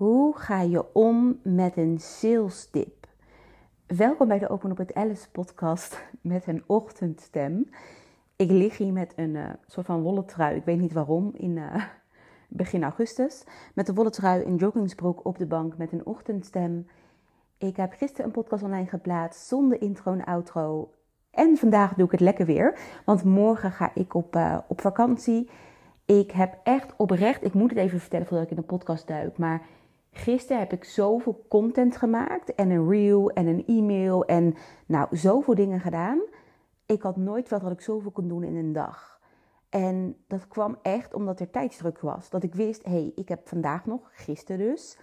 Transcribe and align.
Hoe 0.00 0.38
ga 0.38 0.60
je 0.60 0.94
om 0.94 1.40
met 1.42 1.76
een 1.76 1.98
sales 1.98 2.70
dip? 2.70 3.06
Welkom 3.86 4.28
bij 4.28 4.38
de 4.38 4.48
Open 4.48 4.70
op 4.70 4.76
het 4.76 4.94
Alice 4.94 5.30
podcast 5.30 6.02
met 6.20 6.46
een 6.46 6.62
ochtendstem. 6.66 7.70
Ik 8.36 8.50
lig 8.50 8.76
hier 8.76 8.92
met 8.92 9.12
een 9.16 9.34
uh, 9.34 9.50
soort 9.66 9.86
van 9.86 10.02
wollen 10.02 10.26
trui. 10.26 10.56
Ik 10.56 10.64
weet 10.64 10.78
niet 10.78 10.92
waarom 10.92 11.30
in 11.36 11.56
uh, 11.56 11.84
begin 12.48 12.82
augustus. 12.82 13.44
Met 13.74 13.88
een 13.88 13.94
wollen 13.94 14.12
trui 14.12 14.42
in 14.42 14.56
joggingsbroek 14.56 15.24
op 15.24 15.38
de 15.38 15.46
bank 15.46 15.76
met 15.76 15.92
een 15.92 16.06
ochtendstem. 16.06 16.86
Ik 17.58 17.76
heb 17.76 17.92
gisteren 17.92 18.26
een 18.26 18.32
podcast 18.32 18.62
online 18.62 18.88
geplaatst 18.88 19.46
zonder 19.46 19.82
intro 19.82 20.12
en 20.12 20.24
outro. 20.24 20.92
En 21.30 21.56
vandaag 21.56 21.94
doe 21.94 22.04
ik 22.04 22.12
het 22.12 22.20
lekker 22.20 22.46
weer. 22.46 22.78
Want 23.04 23.24
morgen 23.24 23.72
ga 23.72 23.90
ik 23.94 24.14
op, 24.14 24.36
uh, 24.36 24.58
op 24.68 24.80
vakantie. 24.80 25.50
Ik 26.04 26.30
heb 26.30 26.58
echt 26.62 26.96
oprecht, 26.96 27.44
ik 27.44 27.54
moet 27.54 27.70
het 27.70 27.78
even 27.78 28.00
vertellen 28.00 28.26
voordat 28.26 28.44
ik 28.44 28.50
in 28.50 28.56
de 28.56 28.62
podcast 28.62 29.06
duik. 29.06 29.38
Maar 29.38 29.62
Gisteren 30.12 30.58
heb 30.58 30.72
ik 30.72 30.84
zoveel 30.84 31.44
content 31.48 31.96
gemaakt 31.96 32.54
en 32.54 32.70
een 32.70 32.88
reel 32.88 33.30
en 33.30 33.46
een 33.46 33.66
e-mail 33.66 34.24
en 34.24 34.54
nou 34.86 35.16
zoveel 35.16 35.54
dingen 35.54 35.80
gedaan. 35.80 36.20
Ik 36.86 37.02
had 37.02 37.16
nooit 37.16 37.48
verwacht 37.48 37.68
dat 37.68 37.78
ik 37.78 37.84
zoveel 37.84 38.10
kon 38.10 38.28
doen 38.28 38.42
in 38.42 38.56
een 38.56 38.72
dag. 38.72 39.20
En 39.68 40.16
dat 40.26 40.48
kwam 40.48 40.76
echt 40.82 41.14
omdat 41.14 41.40
er 41.40 41.50
tijdsdruk 41.50 42.00
was. 42.00 42.30
Dat 42.30 42.42
ik 42.42 42.54
wist, 42.54 42.84
hé, 42.84 42.90
hey, 42.90 43.12
ik 43.14 43.28
heb 43.28 43.48
vandaag 43.48 43.86
nog, 43.86 44.10
gisteren 44.12 44.66
dus. 44.66 44.98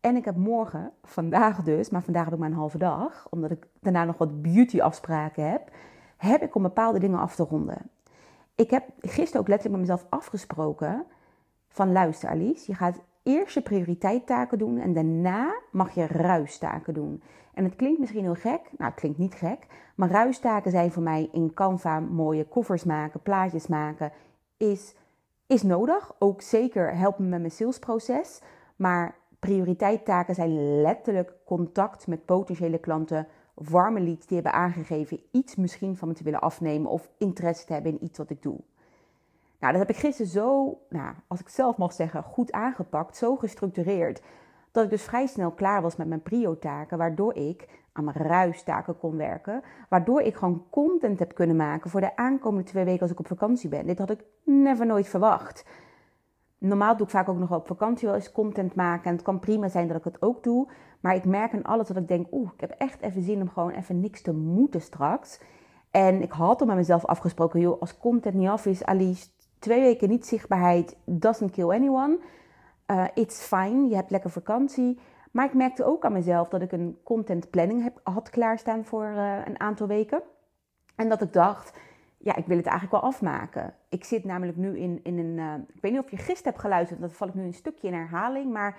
En 0.00 0.16
ik 0.16 0.24
heb 0.24 0.36
morgen, 0.36 0.92
vandaag 1.02 1.62
dus, 1.62 1.90
maar 1.90 2.02
vandaag 2.02 2.24
heb 2.24 2.32
ik 2.32 2.38
maar 2.38 2.48
een 2.48 2.54
halve 2.54 2.78
dag. 2.78 3.26
Omdat 3.30 3.50
ik 3.50 3.66
daarna 3.80 4.04
nog 4.04 4.18
wat 4.18 4.42
beauty 4.42 4.80
afspraken 4.80 5.50
heb. 5.50 5.70
Heb 6.16 6.42
ik 6.42 6.54
om 6.54 6.62
bepaalde 6.62 6.98
dingen 6.98 7.18
af 7.18 7.34
te 7.34 7.42
ronden. 7.42 7.90
Ik 8.54 8.70
heb 8.70 8.84
gisteren 9.00 9.40
ook 9.40 9.48
letterlijk 9.48 9.80
met 9.80 9.88
mezelf 9.88 10.06
afgesproken. 10.10 11.06
Van 11.68 11.92
luister 11.92 12.28
Alice, 12.28 12.64
je 12.66 12.74
gaat 12.74 13.00
eerst 13.22 13.54
je 13.54 13.60
prioriteittaken 13.60 14.58
doen 14.58 14.78
en 14.78 14.92
daarna 14.92 15.60
mag 15.70 15.94
je 15.94 16.06
ruistaken 16.06 16.94
doen. 16.94 17.22
En 17.54 17.64
het 17.64 17.76
klinkt 17.76 17.98
misschien 18.00 18.22
heel 18.22 18.34
gek, 18.34 18.60
nou 18.78 18.90
het 18.90 19.00
klinkt 19.00 19.18
niet 19.18 19.34
gek, 19.34 19.66
maar 19.94 20.10
ruistaken 20.10 20.70
zijn 20.70 20.92
voor 20.92 21.02
mij 21.02 21.28
in 21.32 21.54
Canva 21.54 22.00
mooie 22.00 22.44
koffers 22.44 22.84
maken, 22.84 23.22
plaatjes 23.22 23.66
maken, 23.66 24.12
is, 24.56 24.94
is 25.46 25.62
nodig. 25.62 26.14
Ook 26.18 26.42
zeker 26.42 26.96
helpt 26.96 27.18
me 27.18 27.26
met 27.26 27.40
mijn 27.40 27.52
salesproces, 27.52 28.40
maar 28.76 29.14
prioriteittaken 29.38 30.34
zijn 30.34 30.80
letterlijk 30.80 31.32
contact 31.44 32.06
met 32.06 32.24
potentiële 32.24 32.78
klanten, 32.78 33.26
warme 33.54 34.00
leads 34.00 34.26
die 34.26 34.34
hebben 34.34 34.60
aangegeven 34.60 35.20
iets 35.30 35.56
misschien 35.56 35.96
van 35.96 36.08
me 36.08 36.14
te 36.14 36.24
willen 36.24 36.40
afnemen 36.40 36.90
of 36.90 37.10
interesse 37.18 37.66
te 37.66 37.72
hebben 37.72 37.92
in 37.92 38.04
iets 38.04 38.18
wat 38.18 38.30
ik 38.30 38.42
doe. 38.42 38.60
Nou, 39.60 39.72
dat 39.72 39.86
heb 39.86 39.90
ik 39.90 40.02
gisteren 40.02 40.30
zo, 40.30 40.78
nou, 40.88 41.14
als 41.26 41.40
ik 41.40 41.48
zelf 41.48 41.76
mag 41.76 41.92
zeggen, 41.92 42.22
goed 42.22 42.52
aangepakt, 42.52 43.16
zo 43.16 43.36
gestructureerd, 43.36 44.22
dat 44.72 44.84
ik 44.84 44.90
dus 44.90 45.02
vrij 45.02 45.26
snel 45.26 45.50
klaar 45.50 45.82
was 45.82 45.96
met 45.96 46.08
mijn 46.08 46.22
prio-taken, 46.22 46.98
waardoor 46.98 47.34
ik 47.34 47.68
aan 47.92 48.04
mijn 48.04 48.16
ruistaken 48.16 48.98
kon 48.98 49.16
werken, 49.16 49.62
waardoor 49.88 50.20
ik 50.20 50.34
gewoon 50.34 50.64
content 50.70 51.18
heb 51.18 51.34
kunnen 51.34 51.56
maken 51.56 51.90
voor 51.90 52.00
de 52.00 52.16
aankomende 52.16 52.68
twee 52.68 52.84
weken 52.84 53.00
als 53.02 53.10
ik 53.10 53.18
op 53.18 53.26
vakantie 53.26 53.68
ben. 53.68 53.86
Dit 53.86 53.98
had 53.98 54.10
ik 54.10 54.24
never 54.44 54.86
nooit 54.86 55.08
verwacht. 55.08 55.64
Normaal 56.58 56.96
doe 56.96 57.06
ik 57.06 57.12
vaak 57.12 57.28
ook 57.28 57.38
nog 57.38 57.52
op 57.52 57.66
vakantie 57.66 58.06
wel 58.08 58.16
eens 58.16 58.32
content 58.32 58.74
maken. 58.74 59.04
En 59.04 59.12
het 59.12 59.22
kan 59.22 59.38
prima 59.38 59.68
zijn 59.68 59.88
dat 59.88 59.96
ik 59.96 60.04
het 60.04 60.22
ook 60.22 60.42
doe. 60.42 60.68
Maar 61.00 61.14
ik 61.14 61.24
merk 61.24 61.52
aan 61.52 61.62
alles 61.62 61.86
dat 61.86 61.96
ik 61.96 62.08
denk, 62.08 62.26
oeh, 62.32 62.50
ik 62.54 62.60
heb 62.60 62.70
echt 62.70 63.00
even 63.00 63.22
zin 63.22 63.40
om 63.40 63.48
gewoon 63.48 63.70
even 63.70 64.00
niks 64.00 64.22
te 64.22 64.32
moeten 64.32 64.80
straks. 64.80 65.40
En 65.90 66.22
ik 66.22 66.32
had 66.32 66.60
al 66.60 66.66
met 66.66 66.76
mezelf 66.76 67.04
afgesproken, 67.04 67.60
joh, 67.60 67.80
als 67.80 67.98
content 67.98 68.34
niet 68.34 68.48
af 68.48 68.66
is, 68.66 68.84
Alice, 68.84 69.28
Twee 69.60 69.80
weken 69.80 70.08
niet 70.08 70.26
zichtbaarheid 70.26 70.96
doesn't 71.04 71.50
kill 71.50 71.70
anyone. 71.70 72.18
Uh, 72.90 73.04
it's 73.14 73.42
fine, 73.42 73.88
je 73.88 73.94
hebt 73.94 74.10
lekker 74.10 74.30
vakantie. 74.30 74.98
Maar 75.30 75.44
ik 75.44 75.54
merkte 75.54 75.84
ook 75.84 76.04
aan 76.04 76.12
mezelf 76.12 76.48
dat 76.48 76.62
ik 76.62 76.72
een 76.72 76.98
content 77.02 77.50
planning 77.50 77.82
heb, 77.82 78.00
had 78.02 78.30
klaarstaan 78.30 78.84
voor 78.84 79.04
uh, 79.04 79.38
een 79.44 79.60
aantal 79.60 79.86
weken. 79.86 80.22
En 80.96 81.08
dat 81.08 81.22
ik 81.22 81.32
dacht, 81.32 81.78
ja, 82.18 82.36
ik 82.36 82.46
wil 82.46 82.56
het 82.56 82.66
eigenlijk 82.66 83.02
wel 83.02 83.10
afmaken. 83.10 83.74
Ik 83.88 84.04
zit 84.04 84.24
namelijk 84.24 84.56
nu 84.56 84.78
in, 84.78 85.00
in 85.02 85.18
een. 85.18 85.38
Uh, 85.38 85.54
ik 85.74 85.80
weet 85.80 85.92
niet 85.92 86.00
of 86.00 86.10
je 86.10 86.16
gisteren 86.16 86.52
hebt 86.52 86.60
geluisterd, 86.60 87.00
dat 87.00 87.12
val 87.12 87.28
ik 87.28 87.34
nu 87.34 87.42
een 87.42 87.54
stukje 87.54 87.88
in 87.88 87.94
herhaling. 87.94 88.52
Maar 88.52 88.78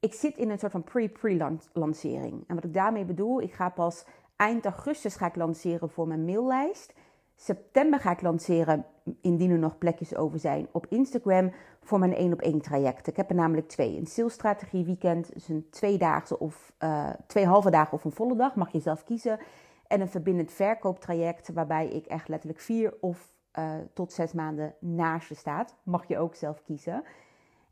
ik 0.00 0.14
zit 0.14 0.36
in 0.36 0.50
een 0.50 0.58
soort 0.58 0.72
van 0.72 0.84
pre-pre-lancering. 0.84 2.44
En 2.46 2.54
wat 2.54 2.64
ik 2.64 2.74
daarmee 2.74 3.04
bedoel, 3.04 3.42
ik 3.42 3.52
ga 3.52 3.68
pas 3.68 4.06
eind 4.36 4.64
augustus 4.64 5.16
ga 5.16 5.26
ik 5.26 5.36
lanceren 5.36 5.90
voor 5.90 6.08
mijn 6.08 6.24
maillijst. 6.24 6.94
September 7.40 8.00
ga 8.00 8.10
ik 8.10 8.22
lanceren, 8.22 8.84
indien 9.20 9.50
er 9.50 9.58
nog 9.58 9.78
plekjes 9.78 10.16
over 10.16 10.38
zijn, 10.38 10.68
op 10.72 10.86
Instagram 10.88 11.52
voor 11.82 11.98
mijn 11.98 12.14
1 12.14 12.32
op 12.32 12.40
1 12.40 12.60
traject. 12.60 13.06
Ik 13.06 13.16
heb 13.16 13.30
er 13.30 13.36
namelijk 13.36 13.68
twee. 13.68 13.98
Een 13.98 14.06
salesstrategie 14.06 14.84
weekend, 14.84 15.32
dus 15.32 15.48
een 15.48 15.66
tweedaagse 15.70 16.38
of 16.38 16.72
uh, 16.78 17.08
twee 17.26 17.46
halve 17.46 17.70
dagen 17.70 17.92
of 17.92 18.04
een 18.04 18.12
volle 18.12 18.36
dag, 18.36 18.54
mag 18.54 18.72
je 18.72 18.80
zelf 18.80 19.04
kiezen. 19.04 19.38
En 19.86 20.00
een 20.00 20.08
verbindend 20.08 20.52
verkooptraject, 20.52 21.52
waarbij 21.52 21.88
ik 21.88 22.06
echt 22.06 22.28
letterlijk 22.28 22.60
vier 22.60 22.94
of 23.00 23.32
uh, 23.58 23.72
tot 23.94 24.12
zes 24.12 24.32
maanden 24.32 24.74
naast 24.80 25.28
je 25.28 25.34
staat. 25.34 25.76
Mag 25.82 26.08
je 26.08 26.18
ook 26.18 26.34
zelf 26.34 26.62
kiezen. 26.62 27.02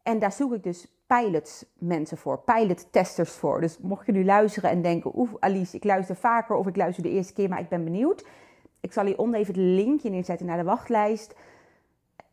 En 0.02 0.18
daar 0.18 0.32
zoek 0.32 0.54
ik 0.54 0.62
dus 0.62 0.86
pilots 1.06 1.64
mensen 1.74 2.16
voor, 2.16 2.38
pilot 2.38 2.92
testers 2.92 3.32
voor. 3.32 3.60
Dus 3.60 3.78
mocht 3.78 4.06
je 4.06 4.12
nu 4.12 4.24
luisteren 4.24 4.70
en 4.70 4.82
denken, 4.82 5.18
oef 5.18 5.34
Alice, 5.38 5.76
ik 5.76 5.84
luister 5.84 6.16
vaker 6.16 6.56
of 6.56 6.66
ik 6.66 6.76
luister 6.76 7.02
de 7.02 7.10
eerste 7.10 7.32
keer, 7.32 7.48
maar 7.48 7.60
ik 7.60 7.68
ben 7.68 7.84
benieuwd 7.84 8.24
ik 8.80 8.92
zal 8.92 9.04
hieronder 9.04 9.40
even 9.40 9.54
het 9.54 9.62
linkje 9.62 10.10
neerzetten 10.10 10.46
naar 10.46 10.56
de 10.56 10.64
wachtlijst. 10.64 11.34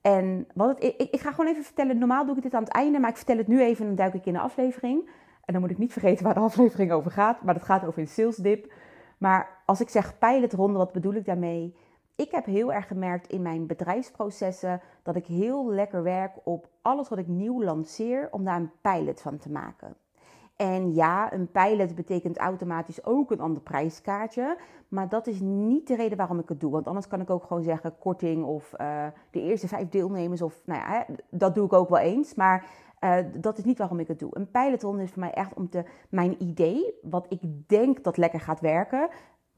En 0.02 0.48
wat 0.54 0.68
het, 0.68 0.84
ik, 0.84 1.12
ik, 1.12 1.20
ga 1.20 1.32
gewoon 1.32 1.52
even 1.52 1.64
vertellen. 1.64 1.98
Normaal 1.98 2.26
doe 2.26 2.36
ik 2.36 2.42
dit 2.42 2.54
aan 2.54 2.64
het 2.64 2.74
einde, 2.74 3.00
maar 3.00 3.10
ik 3.10 3.18
vertel 3.18 3.38
het 3.38 3.48
nu 3.48 3.62
even 3.62 3.82
en 3.82 3.88
dan 3.88 3.96
duik 3.96 4.14
ik 4.14 4.26
in 4.26 4.34
de 4.34 4.40
aflevering. 4.40 5.10
En 5.46 5.54
dan 5.54 5.62
moet 5.62 5.72
ik 5.72 5.78
niet 5.78 5.92
vergeten 5.92 6.24
waar 6.24 6.34
de 6.34 6.40
aflevering 6.50 6.92
over 6.92 7.12
gaat. 7.12 7.42
Maar 7.42 7.54
dat 7.54 7.64
gaat 7.64 7.86
over 7.86 8.00
een 8.00 8.08
sales 8.08 8.36
dip. 8.36 8.74
Maar 9.18 9.62
als 9.66 9.82
ik 9.82 9.90
zeg 9.90 10.18
pilotronde, 10.18 10.78
wat 10.78 10.92
bedoel 10.92 11.14
ik 11.14 11.26
daarmee? 11.26 11.76
Ik 12.16 12.32
heb 12.32 12.46
heel 12.46 12.74
erg 12.74 12.88
gemerkt 12.88 13.28
in 13.28 13.42
mijn 13.42 13.68
bedrijfsprocessen 13.68 14.82
dat 15.04 15.16
ik 15.16 15.26
heel 15.26 15.70
lekker 15.70 16.04
werk 16.04 16.36
op 16.44 16.70
alles 16.82 17.10
wat 17.10 17.18
ik 17.18 17.28
nieuw 17.28 17.64
lanceer, 17.64 18.28
om 18.32 18.44
daar 18.44 18.60
een 18.60 18.72
pilot 18.82 19.22
van 19.22 19.38
te 19.38 19.52
maken. 19.52 19.96
En 20.56 20.94
ja, 20.94 21.34
een 21.34 21.52
pilot 21.52 21.96
betekent 21.96 22.38
automatisch 22.38 23.06
ook 23.06 23.32
een 23.32 23.40
ander 23.40 23.62
prijskaartje. 23.62 24.58
Maar 24.88 25.10
dat 25.10 25.28
is 25.28 25.40
niet 25.40 25.88
de 25.88 25.96
reden 25.96 26.18
waarom 26.18 26.40
ik 26.40 26.50
het 26.50 26.60
doe. 26.60 26.72
Want 26.72 26.88
anders 26.88 27.08
kan 27.08 27.22
ik 27.22 27.30
ook 27.30 27.44
gewoon 27.44 27.64
zeggen 27.64 27.98
korting 27.98 28.46
of 28.46 28.74
uh, 28.82 29.06
de 29.32 29.42
eerste 29.42 29.68
vijf 29.68 29.90
deelnemers. 29.90 30.42
Of 30.42 30.62
nou 30.66 30.80
ja, 30.80 31.06
dat 31.30 31.56
doe 31.56 31.66
ik 31.66 31.74
ook 31.74 31.90
wel 31.90 32.00
eens. 32.00 32.36
Maar 32.36 32.66
uh, 33.04 33.18
dat 33.36 33.58
is 33.58 33.64
niet 33.64 33.78
waarom 33.78 34.00
ik 34.00 34.08
het 34.08 34.20
doe. 34.20 34.30
Een 34.34 34.52
pilotronde 34.52 35.04
is 35.04 35.12
voor 35.12 35.20
mij 35.20 35.34
echt 35.34 35.54
om 35.54 35.70
te, 35.70 35.84
mijn 36.10 36.44
idee, 36.44 36.94
wat 37.02 37.26
ik 37.30 37.68
denk 37.68 38.04
dat 38.04 38.18
lekker 38.18 38.40
gaat 38.40 38.60
werken, 38.60 39.10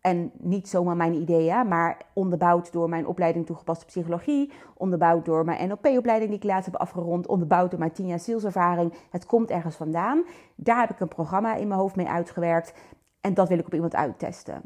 en 0.06 0.32
niet 0.38 0.70
zomaar 0.70 0.96
mijn 0.96 1.14
ideeën, 1.14 1.68
maar 1.68 1.98
onderbouwd 2.14 2.72
door 2.72 2.90
mijn 2.90 3.08
opleiding 3.08 3.46
toegepaste 3.46 3.86
psychologie, 3.86 4.52
onderbouwd 4.78 5.26
door 5.26 5.46
mijn 5.46 5.68
NLP-opleiding 5.68 6.30
die 6.30 6.40
ik 6.40 6.44
laatst 6.44 6.72
heb 6.72 6.82
afgerond, 6.82 7.28
onderbouwd 7.28 7.70
door 7.70 7.80
mijn 7.80 7.92
10 7.92 8.08
jaar 8.08 8.20
saleservaring. 8.20 8.94
Het 9.10 9.26
komt 9.26 9.50
ergens 9.50 9.76
vandaan. 9.76 10.24
Daar 10.56 10.80
heb 10.80 10.90
ik 10.90 11.00
een 11.00 11.08
programma 11.08 11.56
in 11.56 11.68
mijn 11.68 11.80
hoofd 11.80 11.96
mee 11.96 12.08
uitgewerkt 12.08 12.74
en 13.22 13.34
dat 13.34 13.50
wil 13.50 13.58
ik 13.58 13.66
op 13.66 13.74
iemand 13.74 13.96
uittesten. 13.96 14.62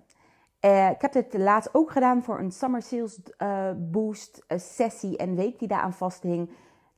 Uh, 0.66 0.90
ik 0.90 1.02
heb 1.02 1.12
dit 1.12 1.34
laatst 1.34 1.70
ook 1.74 1.92
gedaan 1.92 2.24
voor 2.24 2.40
een 2.40 2.52
Summer 2.52 2.82
Sales 2.82 3.20
uh, 3.38 3.72
Boost 3.78 4.44
uh, 4.48 4.58
sessie 4.58 5.18
en 5.18 5.36
week 5.36 5.60
die 5.60 5.68
daaraan 5.68 5.94
vasthing. 5.94 6.50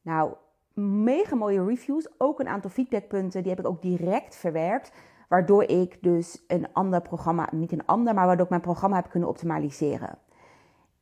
Nou, 0.01 0.33
mega 0.73 1.35
mooie 1.35 1.65
reviews, 1.65 2.07
ook 2.17 2.39
een 2.39 2.47
aantal 2.47 2.69
feedbackpunten, 2.69 3.41
die 3.41 3.51
heb 3.51 3.59
ik 3.59 3.67
ook 3.67 3.81
direct 3.81 4.35
verwerkt. 4.35 4.91
Waardoor 5.31 5.63
ik 5.63 5.97
dus 6.01 6.43
een 6.47 6.67
ander 6.73 7.01
programma, 7.01 7.49
niet 7.51 7.71
een 7.71 7.85
ander, 7.85 8.13
maar 8.13 8.25
waardoor 8.25 8.43
ik 8.43 8.49
mijn 8.49 8.61
programma 8.61 8.95
heb 8.95 9.09
kunnen 9.09 9.29
optimaliseren. 9.29 10.17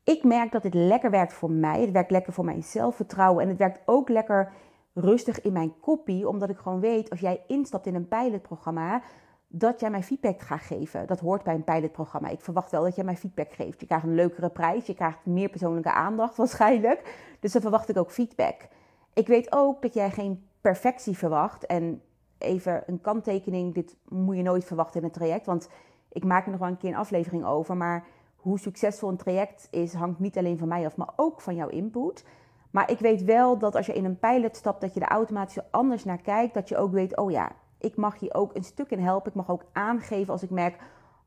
Ik 0.04 0.24
merk 0.24 0.52
dat 0.52 0.62
dit 0.62 0.74
lekker 0.74 1.12
werkt 1.12 1.34
voor 1.34 1.52
mij. 1.52 1.82
Het 1.82 1.92
werkt 1.92 2.12
lekker 2.12 2.34
voor 2.34 2.46
mijn 2.46 2.64
zelfvertrouwen. 2.64 3.44
En 3.44 3.50
het 3.50 3.58
werkt 3.58 3.82
ook 3.86 4.10
lekker 4.10 4.52
rustig 4.94 5.42
in 5.42 5.54
mijn 5.54 5.80
kopie. 5.80 6.28
Omdat 6.28 6.50
ik 6.50 6.58
gewoon 6.58 6.80
weet, 6.80 7.10
als 7.10 7.20
jij 7.20 7.44
instapt 7.48 7.86
in 7.86 7.96
een 7.96 8.08
pilotprogramma, 8.08 9.02
dat 9.48 9.80
jij 9.80 9.90
mij 9.90 10.04
feedback 10.04 10.42
gaat 10.42 10.62
geven. 10.62 11.08
Dat 11.08 11.20
hoort 11.20 11.44
bij 11.44 11.56
een 11.56 11.64
pilotprogramma. 11.64 12.28
Ik 12.28 12.42
verwacht 12.42 12.72
wel 12.72 12.84
dat 12.84 12.96
jij 12.96 13.06
mij 13.06 13.18
feedback 13.18 13.52
geeft. 13.52 13.80
Je 13.80 13.86
krijgt 13.86 14.06
een 14.06 14.16
leukere 14.16 14.50
prijs, 14.50 14.86
je 14.86 14.94
krijgt 14.94 15.26
meer 15.26 15.50
persoonlijke 15.50 15.92
aandacht 15.92 16.38
waarschijnlijk. 16.38 17.16
Dus 17.40 17.52
dan 17.52 17.62
verwacht 17.62 17.90
ik 17.90 17.98
ook 17.98 18.12
feedback. 18.12 18.68
Ik 19.14 19.28
weet 19.28 19.52
ook 19.52 19.82
dat 19.82 19.94
jij 19.94 20.12
geen 20.12 20.48
perfectie 20.62 21.18
verwacht. 21.18 21.66
En 21.66 22.02
even 22.40 22.84
een 22.86 23.02
kanttekening. 23.02 23.74
Dit 23.74 23.96
moet 24.08 24.36
je 24.36 24.44
nooit 24.44 24.66
verwachten 24.66 25.00
in 25.00 25.06
een 25.06 25.14
traject. 25.14 25.46
Want 25.46 25.70
ik 26.12 26.24
maak 26.24 26.46
er 26.46 26.52
nog 26.52 26.60
wel 26.60 26.70
een 26.70 26.78
keer 26.78 26.90
een 26.90 26.96
aflevering 26.96 27.46
over. 27.46 27.78
Maar 27.78 28.06
hoe 28.36 28.60
succesvol 28.60 29.10
een 29.10 29.18
traject 29.18 29.68
is, 29.72 29.94
hangt 29.94 30.20
niet 30.20 30.38
alleen 30.38 30.58
van 30.58 30.68
mij 30.68 30.86
af, 30.86 30.98
maar 30.98 31.14
ook 31.16 31.42
van 31.42 31.56
jouw 31.56 31.68
input. 31.68 32.26
Maar 32.72 32.92
ik 32.92 33.00
weet 33.00 33.24
wel 33.24 33.58
dat 33.58 33.76
als 33.76 33.86
je 33.86 33.94
in 33.94 34.06
een 34.06 34.20
pilot 34.20 34.56
stapt, 34.56 34.82
dat 34.82 34.94
je 34.94 35.00
er 35.00 35.08
automatisch 35.08 35.72
anders 35.72 36.04
naar 36.04 36.22
kijkt. 36.22 36.54
Dat 36.54 36.70
je 36.70 36.78
ook 36.78 36.92
weet, 36.92 37.18
oh 37.18 37.32
ja, 37.32 37.52
ik 37.78 37.96
mag 37.96 38.20
hier 38.20 38.34
ook 38.34 38.56
een 38.56 38.64
stuk 38.64 38.90
in 38.90 39.00
helpen. 39.00 39.30
Ik 39.30 39.38
mag 39.38 39.50
ook 39.50 39.66
aangeven 39.72 40.34
als 40.34 40.44
ik 40.44 40.50
merk, 40.50 40.80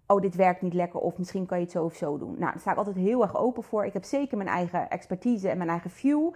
oh 0.06 0.20
dit 0.20 0.34
werkt 0.34 0.62
niet 0.62 0.74
lekker. 0.74 1.00
Of 1.00 1.18
misschien 1.18 1.46
kan 1.46 1.58
je 1.58 1.64
het 1.64 1.72
zo 1.72 1.84
of 1.84 1.94
zo 1.94 2.18
doen. 2.18 2.30
Nou, 2.38 2.50
daar 2.50 2.60
sta 2.60 2.70
ik 2.70 2.76
altijd 2.76 2.96
heel 2.96 3.22
erg 3.22 3.36
open 3.36 3.62
voor. 3.62 3.84
Ik 3.84 3.92
heb 3.92 4.04
zeker 4.04 4.36
mijn 4.36 4.48
eigen 4.48 4.90
expertise 4.90 5.48
en 5.48 5.56
mijn 5.56 5.70
eigen 5.70 5.90
view. 5.90 6.30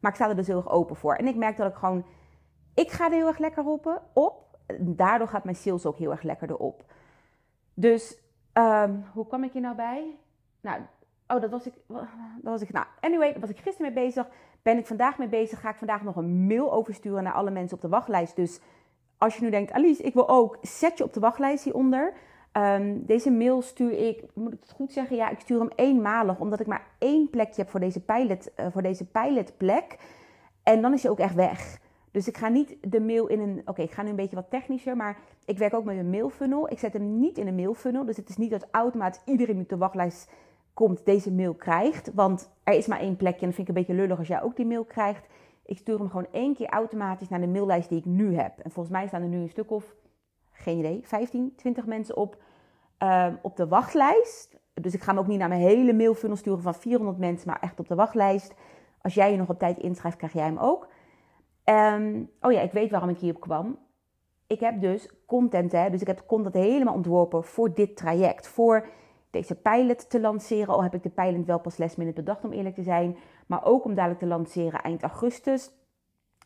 Maar 0.00 0.10
ik 0.10 0.16
sta 0.16 0.28
er 0.28 0.36
dus 0.36 0.46
heel 0.46 0.56
erg 0.56 0.70
open 0.70 0.96
voor. 0.96 1.14
En 1.14 1.26
ik 1.26 1.36
merk 1.36 1.56
dat 1.56 1.70
ik 1.70 1.76
gewoon 1.76 2.04
ik 2.78 2.90
ga 2.90 3.04
er 3.04 3.12
heel 3.12 3.26
erg 3.26 3.38
lekker 3.38 3.66
op. 3.66 4.02
op. 4.12 4.58
Daardoor 4.78 5.28
gaat 5.28 5.44
mijn 5.44 5.56
sales 5.56 5.86
ook 5.86 5.96
heel 5.96 6.10
erg 6.10 6.22
lekker 6.22 6.50
erop. 6.50 6.84
Dus 7.74 8.18
ehm, 8.52 8.94
hoe 9.12 9.26
kwam 9.26 9.44
ik 9.44 9.52
hier 9.52 9.62
nou 9.62 9.76
bij? 9.76 10.16
Nou, 10.60 10.80
oh, 11.26 11.40
dat 11.40 11.50
was 11.50 11.66
ik. 11.66 11.74
Dat 11.86 12.06
was 12.42 12.62
ik. 12.62 12.72
Nou, 12.72 12.86
anyway, 13.00 13.30
daar 13.30 13.40
was 13.40 13.50
ik 13.50 13.58
gisteren 13.58 13.92
mee 13.92 14.04
bezig. 14.04 14.28
Ben 14.62 14.78
ik 14.78 14.86
vandaag 14.86 15.18
mee 15.18 15.28
bezig? 15.28 15.60
Ga 15.60 15.70
ik 15.70 15.76
vandaag 15.76 16.02
nog 16.02 16.16
een 16.16 16.46
mail 16.46 16.72
oversturen 16.72 17.22
naar 17.22 17.32
alle 17.32 17.50
mensen 17.50 17.76
op 17.76 17.82
de 17.82 17.88
wachtlijst. 17.88 18.36
Dus 18.36 18.60
als 19.18 19.36
je 19.36 19.42
nu 19.42 19.50
denkt, 19.50 19.72
Alice, 19.72 20.02
ik 20.02 20.14
wil 20.14 20.28
ook, 20.28 20.58
zet 20.62 20.98
je 20.98 21.04
op 21.04 21.12
de 21.12 21.20
wachtlijst 21.20 21.64
hieronder. 21.64 22.12
Um, 22.52 23.06
deze 23.06 23.30
mail 23.30 23.62
stuur 23.62 23.92
ik, 23.92 24.24
moet 24.34 24.52
ik 24.52 24.60
het 24.60 24.70
goed 24.70 24.92
zeggen? 24.92 25.16
Ja, 25.16 25.28
ik 25.28 25.40
stuur 25.40 25.58
hem 25.58 25.70
eenmalig, 25.74 26.38
omdat 26.38 26.60
ik 26.60 26.66
maar 26.66 26.86
één 26.98 27.30
plekje 27.30 27.62
heb 27.62 27.70
voor 27.70 27.80
deze, 27.80 28.00
pilot, 28.00 28.50
uh, 28.56 28.66
voor 28.70 28.82
deze 28.82 29.06
pilotplek. 29.06 29.98
En 30.62 30.82
dan 30.82 30.92
is 30.92 31.02
hij 31.02 31.10
ook 31.10 31.18
echt 31.18 31.34
weg. 31.34 31.78
Dus 32.10 32.28
ik 32.28 32.36
ga 32.36 32.48
niet 32.48 32.76
de 32.80 33.00
mail 33.00 33.26
in 33.26 33.40
een. 33.40 33.62
Oké, 33.64 33.82
ik 33.82 33.90
ga 33.90 34.02
nu 34.02 34.08
een 34.08 34.16
beetje 34.16 34.36
wat 34.36 34.50
technischer, 34.50 34.96
maar 34.96 35.18
ik 35.44 35.58
werk 35.58 35.74
ook 35.74 35.84
met 35.84 35.96
een 35.96 36.10
mailfunnel. 36.10 36.70
Ik 36.70 36.78
zet 36.78 36.92
hem 36.92 37.18
niet 37.18 37.38
in 37.38 37.46
een 37.46 37.54
mailfunnel. 37.54 38.04
Dus 38.04 38.16
het 38.16 38.28
is 38.28 38.36
niet 38.36 38.50
dat 38.50 38.66
automatisch 38.70 39.22
iedereen 39.24 39.54
die 39.54 39.62
op 39.62 39.68
de 39.68 39.76
wachtlijst 39.76 40.30
komt 40.74 41.04
deze 41.04 41.32
mail 41.32 41.54
krijgt. 41.54 42.10
Want 42.14 42.50
er 42.62 42.74
is 42.74 42.86
maar 42.86 43.00
één 43.00 43.16
plekje 43.16 43.40
en 43.40 43.46
dat 43.46 43.54
vind 43.54 43.68
ik 43.68 43.74
een 43.76 43.82
beetje 43.82 44.00
lullig 44.00 44.18
als 44.18 44.28
jij 44.28 44.42
ook 44.42 44.56
die 44.56 44.66
mail 44.66 44.84
krijgt. 44.84 45.26
Ik 45.64 45.78
stuur 45.78 45.98
hem 45.98 46.08
gewoon 46.08 46.26
één 46.30 46.54
keer 46.54 46.68
automatisch 46.68 47.28
naar 47.28 47.40
de 47.40 47.46
maillijst 47.46 47.88
die 47.88 47.98
ik 47.98 48.04
nu 48.04 48.36
heb. 48.36 48.58
En 48.58 48.70
volgens 48.70 48.94
mij 48.94 49.06
staan 49.06 49.22
er 49.22 49.28
nu 49.28 49.36
een 49.36 49.48
stuk 49.48 49.70
of, 49.70 49.94
geen 50.50 50.78
idee, 50.78 51.00
15, 51.04 51.52
20 51.56 51.86
mensen 51.86 52.16
op, 52.16 52.36
uh, 53.02 53.26
op 53.42 53.56
de 53.56 53.68
wachtlijst. 53.68 54.58
Dus 54.74 54.94
ik 54.94 55.02
ga 55.02 55.10
hem 55.10 55.20
ook 55.20 55.26
niet 55.26 55.38
naar 55.38 55.48
mijn 55.48 55.60
hele 55.60 55.92
mailfunnel 55.92 56.36
sturen 56.36 56.62
van 56.62 56.74
400 56.74 57.18
mensen, 57.18 57.48
maar 57.48 57.60
echt 57.60 57.80
op 57.80 57.88
de 57.88 57.94
wachtlijst. 57.94 58.54
Als 59.02 59.14
jij 59.14 59.30
je 59.30 59.36
nog 59.36 59.48
op 59.48 59.58
tijd 59.58 59.78
inschrijft, 59.78 60.16
krijg 60.16 60.32
jij 60.32 60.44
hem 60.44 60.58
ook. 60.58 60.88
Um, 61.68 62.30
oh 62.40 62.52
ja, 62.52 62.60
ik 62.60 62.72
weet 62.72 62.90
waarom 62.90 63.08
ik 63.08 63.18
hierop 63.18 63.40
kwam. 63.40 63.78
Ik 64.46 64.60
heb 64.60 64.80
dus 64.80 65.10
content, 65.26 65.72
hè, 65.72 65.90
dus 65.90 66.00
ik 66.00 66.06
heb 66.06 66.26
content 66.26 66.54
helemaal 66.54 66.94
ontworpen 66.94 67.44
voor 67.44 67.74
dit 67.74 67.96
traject. 67.96 68.48
Voor 68.48 68.88
deze 69.30 69.54
pilot 69.54 70.10
te 70.10 70.20
lanceren. 70.20 70.74
Al 70.74 70.82
heb 70.82 70.94
ik 70.94 71.02
de 71.02 71.08
pilot 71.08 71.46
wel 71.46 71.60
pas 71.60 71.76
les 71.76 71.96
minute 71.96 72.20
bedacht, 72.22 72.44
om 72.44 72.52
eerlijk 72.52 72.74
te 72.74 72.82
zijn. 72.82 73.16
Maar 73.46 73.64
ook 73.64 73.84
om 73.84 73.94
dadelijk 73.94 74.20
te 74.20 74.26
lanceren 74.26 74.82
eind 74.82 75.02
augustus. 75.02 75.70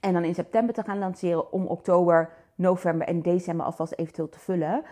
En 0.00 0.12
dan 0.12 0.24
in 0.24 0.34
september 0.34 0.74
te 0.74 0.82
gaan 0.82 0.98
lanceren 0.98 1.52
om 1.52 1.66
oktober, 1.66 2.32
november 2.54 3.06
en 3.06 3.22
december 3.22 3.66
alvast 3.66 3.92
eventueel 3.92 4.28
te 4.28 4.38
vullen. 4.38 4.82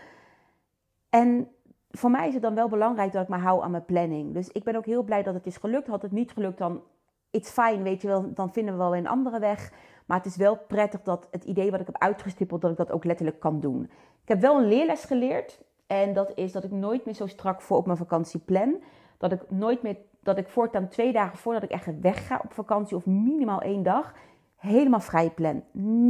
En 1.08 1.48
voor 1.90 2.10
mij 2.10 2.28
is 2.28 2.34
het 2.34 2.42
dan 2.42 2.54
wel 2.54 2.68
belangrijk 2.68 3.12
dat 3.12 3.22
ik 3.22 3.28
me 3.28 3.36
hou 3.36 3.62
aan 3.62 3.70
mijn 3.70 3.84
planning. 3.84 4.34
Dus 4.34 4.48
ik 4.48 4.64
ben 4.64 4.76
ook 4.76 4.86
heel 4.86 5.02
blij 5.02 5.22
dat 5.22 5.34
het 5.34 5.46
is 5.46 5.56
gelukt. 5.56 5.86
Had 5.86 6.02
het 6.02 6.12
niet 6.12 6.32
gelukt, 6.32 6.58
dan 6.58 6.82
it's 7.30 7.50
fine, 7.50 7.82
weet 7.82 8.02
je 8.02 8.08
wel. 8.08 8.34
Dan 8.34 8.52
vinden 8.52 8.74
we 8.74 8.80
wel 8.80 8.96
een 8.96 9.08
andere 9.08 9.38
weg. 9.38 9.72
Maar 10.10 10.18
het 10.18 10.28
is 10.28 10.36
wel 10.36 10.56
prettig 10.56 11.02
dat 11.02 11.28
het 11.30 11.44
idee 11.44 11.70
wat 11.70 11.80
ik 11.80 11.86
heb 11.86 11.98
uitgestippeld, 11.98 12.60
dat 12.60 12.70
ik 12.70 12.76
dat 12.76 12.90
ook 12.90 13.04
letterlijk 13.04 13.40
kan 13.40 13.60
doen. 13.60 13.82
Ik 14.22 14.28
heb 14.28 14.40
wel 14.40 14.58
een 14.58 14.68
leerles 14.68 15.04
geleerd. 15.04 15.60
En 15.86 16.12
dat 16.12 16.32
is 16.34 16.52
dat 16.52 16.64
ik 16.64 16.70
nooit 16.70 17.04
meer 17.04 17.14
zo 17.14 17.26
strak 17.26 17.60
voor 17.60 17.76
op 17.76 17.86
mijn 17.86 17.98
vakantie 17.98 18.40
plan. 18.40 18.82
Dat 19.18 19.32
ik 19.32 19.50
nooit 19.50 19.82
meer, 19.82 19.96
dat 20.22 20.38
ik 20.38 20.48
voortaan 20.48 20.88
twee 20.88 21.12
dagen 21.12 21.38
voordat 21.38 21.62
ik 21.62 21.70
echt 21.70 22.00
wegga 22.00 22.40
op 22.44 22.52
vakantie, 22.52 22.96
of 22.96 23.06
minimaal 23.06 23.60
één 23.60 23.82
dag, 23.82 24.14
helemaal 24.56 25.00
vrij 25.00 25.30
plan. 25.30 25.62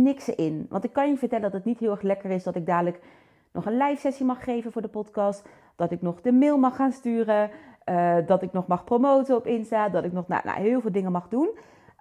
Niks 0.02 0.26
erin. 0.26 0.66
Want 0.68 0.84
ik 0.84 0.92
kan 0.92 1.08
je 1.08 1.16
vertellen 1.16 1.44
dat 1.44 1.52
het 1.52 1.64
niet 1.64 1.78
heel 1.78 1.90
erg 1.90 2.02
lekker 2.02 2.30
is 2.30 2.42
dat 2.42 2.56
ik 2.56 2.66
dadelijk 2.66 3.00
nog 3.52 3.66
een 3.66 3.76
live 3.76 4.00
sessie 4.00 4.26
mag 4.26 4.44
geven 4.44 4.72
voor 4.72 4.82
de 4.82 4.88
podcast. 4.88 5.48
Dat 5.76 5.90
ik 5.90 6.02
nog 6.02 6.20
de 6.20 6.32
mail 6.32 6.58
mag 6.58 6.76
gaan 6.76 6.92
sturen. 6.92 7.50
Uh, 7.84 8.16
dat 8.26 8.42
ik 8.42 8.52
nog 8.52 8.66
mag 8.66 8.84
promoten 8.84 9.36
op 9.36 9.46
Insta. 9.46 9.88
Dat 9.88 10.04
ik 10.04 10.12
nog 10.12 10.28
nou, 10.28 10.42
nou, 10.44 10.60
heel 10.60 10.80
veel 10.80 10.92
dingen 10.92 11.12
mag 11.12 11.28
doen. 11.28 11.50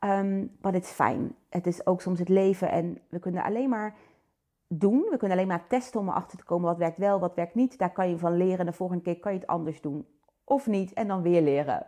Um, 0.06 0.51
maar 0.62 0.74
het 0.74 0.84
is 0.84 0.92
fijn. 0.92 1.36
Het 1.50 1.68
is 1.68 1.86
ook 1.86 2.01
soms 2.01 2.19
het 2.19 2.30
leven. 2.30 2.72
En 2.72 2.98
we 3.10 3.19
kunnen 3.19 3.44
alleen 3.44 3.69
maar 3.69 3.96
doen. 4.68 5.07
We 5.10 5.18
kunnen 5.18 5.38
alleen 5.38 5.50
maar 5.50 5.68
testen 5.68 6.00
om 6.00 6.10
erachter 6.10 6.38
te 6.38 6.44
komen 6.44 6.69
wat 6.69 6.78
werkt 6.78 6.98
wel, 6.98 7.19
wat 7.19 7.36
werkt 7.36 7.56
niet. 7.56 7.78
Daar 7.78 7.92
kan 7.92 8.10
je 8.10 8.18
van 8.18 8.38
leren. 8.38 8.66
De 8.66 8.74
volgende 8.74 9.04
keer 9.04 9.19
kan 9.19 9.34
je 9.34 9.40
het 9.40 9.48
anders 9.48 9.81
doen. 9.81 10.06
Of 10.44 10.68
niet. 10.68 10.94
En 10.94 11.07
dan 11.07 11.22
weer 11.22 11.42
leren. 11.42 11.86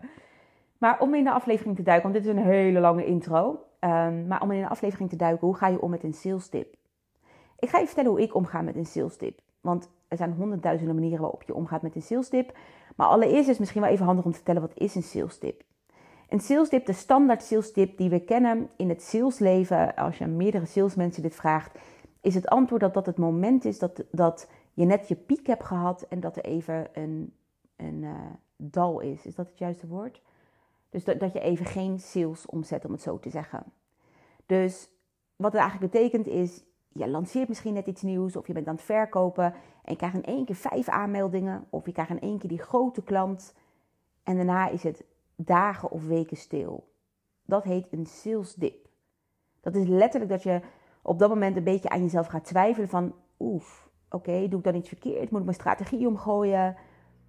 Maar 0.78 1.00
om 1.00 1.14
in 1.14 1.24
de 1.24 1.32
aflevering 1.32 1.76
te 1.76 1.84
duiken, 1.84 2.12
want 2.12 2.24
dit 2.24 2.34
is 2.34 2.42
een 2.42 2.48
hele 2.50 2.80
lange 2.80 3.06
intro. 3.06 3.66
Um, 3.80 4.28
maar 4.28 4.42
om 4.42 4.52
in 4.52 4.62
de 4.62 4.70
aflevering 4.70 5.10
te 5.10 5.16
duiken, 5.16 5.48
hoe 5.48 5.56
ga 5.56 5.68
je 5.68 5.82
om 5.82 5.90
met 5.90 6.04
een 6.04 6.14
sales? 6.14 6.50
Ik 7.60 7.70
ga 7.70 7.78
je 7.78 7.86
vertellen 7.86 8.10
hoe 8.10 8.22
ik 8.22 8.36
omga 8.36 8.62
met 8.62 8.76
een 8.76 8.86
sales. 8.86 9.18
Want 9.62 9.90
er 10.08 10.18
zijn 10.18 10.34
honderdduizenden 10.34 10.96
manieren 10.96 11.22
waarop 11.22 11.44
je 11.44 11.56
omgaat 11.56 11.82
met 11.82 11.96
een 11.96 12.02
sales. 12.02 12.30
Maar 12.96 13.08
allereerst 13.08 13.40
is 13.40 13.48
het 13.48 13.60
misschien 13.60 13.82
wel 13.82 13.92
even 13.92 14.06
handig 14.06 14.26
om 14.26 14.32
te 14.32 14.38
vertellen 14.38 14.62
wat 14.62 14.78
is 14.78 14.96
een 14.96 15.04
sales 15.04 15.38
tip. 15.38 15.64
Een 16.32 16.40
sales 16.40 16.70
tip, 16.70 16.86
de 16.86 16.94
standaard 16.94 17.44
sales 17.44 17.72
tip 17.72 17.98
die 17.98 18.10
we 18.10 18.20
kennen 18.20 18.70
in 18.76 18.90
het 18.90 19.02
salesleven, 19.02 19.96
als 19.96 20.18
je 20.18 20.24
aan 20.24 20.36
meerdere 20.36 20.66
salesmensen 20.66 21.22
dit 21.22 21.36
vraagt, 21.36 21.80
is 22.22 22.36
het 22.36 22.48
antwoord 22.48 22.82
dat 22.82 22.94
dat 22.94 23.06
het 23.06 23.18
moment 23.18 23.66
is 23.66 23.80
dat, 23.80 24.04
dat 24.12 24.50
je 24.74 24.86
net 24.86 25.08
je 25.08 25.16
piek 25.16 25.48
hebt 25.48 25.64
gehad 25.64 26.02
en 26.02 26.20
dat 26.20 26.38
er 26.38 26.44
even 26.44 26.88
een, 26.94 27.34
een 27.76 28.02
uh, 28.04 28.16
dal 28.56 29.00
is. 29.00 29.26
Is 29.26 29.36
dat 29.36 29.48
het 29.48 29.58
juiste 29.58 29.88
woord? 29.88 30.22
Dus 30.90 31.04
dat, 31.04 31.20
dat 31.20 31.34
je 31.34 31.40
even 31.40 31.66
geen 31.66 32.00
sales 32.00 32.46
omzet, 32.46 32.86
om 32.86 32.92
het 32.92 33.02
zo 33.02 33.20
te 33.20 33.30
zeggen. 33.30 33.64
Dus 34.46 34.90
wat 35.36 35.52
het 35.52 35.62
eigenlijk 35.62 35.92
betekent 35.92 36.28
is, 36.28 36.64
je 36.88 37.08
lanceert 37.08 37.48
misschien 37.48 37.74
net 37.74 37.88
iets 37.88 38.02
nieuws 38.02 38.36
of 38.36 38.48
je 38.48 38.54
bent 38.54 38.68
aan 38.68 38.76
het 38.76 38.84
verkopen 38.84 39.46
en 39.84 39.92
je 39.92 39.96
krijgt 39.96 40.16
in 40.16 40.26
één 40.26 40.46
keer 40.46 40.56
vijf 40.56 40.90
aanmeldingen 40.90 41.66
of 41.70 41.86
je 41.86 41.92
krijgt 41.92 42.12
in 42.12 42.22
één 42.22 42.38
keer 42.38 42.50
die 42.50 42.62
grote 42.62 43.04
klant 43.04 43.54
en 44.24 44.36
daarna 44.36 44.70
is 44.70 44.84
het 44.84 45.04
dagen 45.36 45.92
of 45.92 46.06
weken 46.06 46.38
stil. 46.38 46.94
Dat 47.46 47.64
heet 47.64 47.88
een 47.92 48.06
sales 48.06 48.54
dip. 48.54 48.88
Dat 49.62 49.76
is 49.76 49.88
letterlijk 49.88 50.32
dat 50.32 50.44
je 50.44 50.62
op 51.02 51.20
dat 51.20 51.30
moment 51.30 51.56
een 51.56 51.64
beetje 51.64 51.90
aan 51.90 52.02
jezelf 52.02 52.28
gaat 52.28 52.46
twijfelen 52.46 52.90
van 52.90 53.16
oef, 53.40 53.90
oké, 54.10 54.48
doe 54.48 54.60
ik 54.60 54.66
dan 54.66 54.76
iets 54.76 54.90
verkeerd? 54.90 55.30
Moet 55.30 55.40
ik 55.40 55.46
mijn 55.46 55.60
strategie 55.60 56.08
omgooien? 56.08 56.76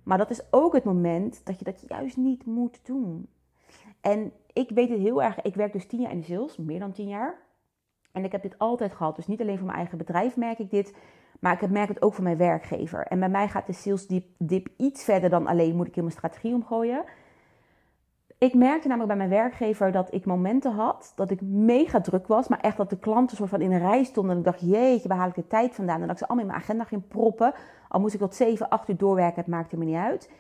Maar 0.03 0.19
dat 0.19 0.31
is 0.31 0.43
ook 0.51 0.73
het 0.73 0.85
moment 0.85 1.41
dat 1.45 1.59
je 1.59 1.65
dat 1.65 1.85
juist 1.89 2.17
niet 2.17 2.47
moet 2.47 2.87
doen. 2.87 3.29
En 4.01 4.33
ik 4.53 4.71
weet 4.71 4.89
het 4.89 4.99
heel 4.99 5.23
erg, 5.23 5.43
ik 5.43 5.55
werk 5.55 5.73
dus 5.73 5.87
tien 5.87 6.01
jaar 6.01 6.11
in 6.11 6.19
de 6.19 6.25
sales, 6.25 6.57
meer 6.57 6.79
dan 6.79 6.93
tien 6.93 7.09
jaar. 7.09 7.51
En 8.13 8.25
ik 8.25 8.33
heb 8.33 8.43
dit 8.43 8.59
altijd 8.59 8.93
gehad. 8.93 9.17
Dus 9.17 9.27
niet 9.27 9.41
alleen 9.41 9.57
voor 9.57 9.67
mijn 9.67 9.79
eigen 9.79 9.99
bedrijf 9.99 10.37
merk 10.37 10.59
ik 10.59 10.71
dit. 10.71 10.95
Maar 11.41 11.63
ik 11.63 11.71
merk 11.71 11.89
het 11.89 12.03
ook 12.03 12.15
voor 12.15 12.25
mijn 12.25 12.37
werkgever. 12.37 13.07
En 13.07 13.19
bij 13.19 13.29
mij 13.29 13.49
gaat 13.49 13.67
de 13.67 13.73
sales 13.73 14.07
dip, 14.07 14.27
dip 14.39 14.69
iets 14.77 15.05
verder 15.05 15.31
dan 15.31 15.47
alleen 15.47 15.77
moet 15.77 15.87
ik 15.87 15.97
in 15.97 16.03
mijn 16.03 16.17
strategie 16.17 16.55
omgooien. 16.55 17.05
Ik 18.43 18.55
merkte 18.55 18.89
namelijk 18.89 19.19
bij 19.19 19.29
mijn 19.29 19.43
werkgever 19.43 19.93
dat 19.93 20.15
ik 20.15 20.25
momenten 20.25 20.73
had 20.73 21.13
dat 21.15 21.31
ik 21.31 21.41
mega 21.41 22.01
druk 22.01 22.27
was. 22.27 22.49
Maar 22.49 22.61
echt 22.61 22.77
dat 22.77 22.91
de 22.91 22.99
klanten 22.99 23.37
soort 23.37 23.49
van 23.49 23.61
in 23.61 23.73
een 23.73 23.79
rij 23.79 24.05
stonden. 24.05 24.33
En 24.33 24.39
ik 24.39 24.45
dacht, 24.45 24.61
jeetje, 24.61 25.09
waar 25.09 25.19
haal 25.19 25.29
ik 25.29 25.35
de 25.35 25.47
tijd 25.47 25.75
vandaan? 25.75 26.01
En 26.01 26.07
dat 26.07 26.11
ik 26.11 26.19
ze 26.19 26.27
allemaal 26.27 26.45
in 26.45 26.51
mijn 26.51 26.63
agenda 26.63 26.85
ging 26.85 27.09
proppen. 27.09 27.55
Al 27.89 28.01
moest 28.01 28.15
ik 28.15 28.21
tot 28.21 28.35
7, 28.35 28.69
8 28.69 28.89
uur 28.89 28.97
doorwerken, 28.97 29.37
het 29.37 29.47
maakte 29.47 29.77
me 29.77 29.85
niet 29.85 29.97
uit. 29.97 30.31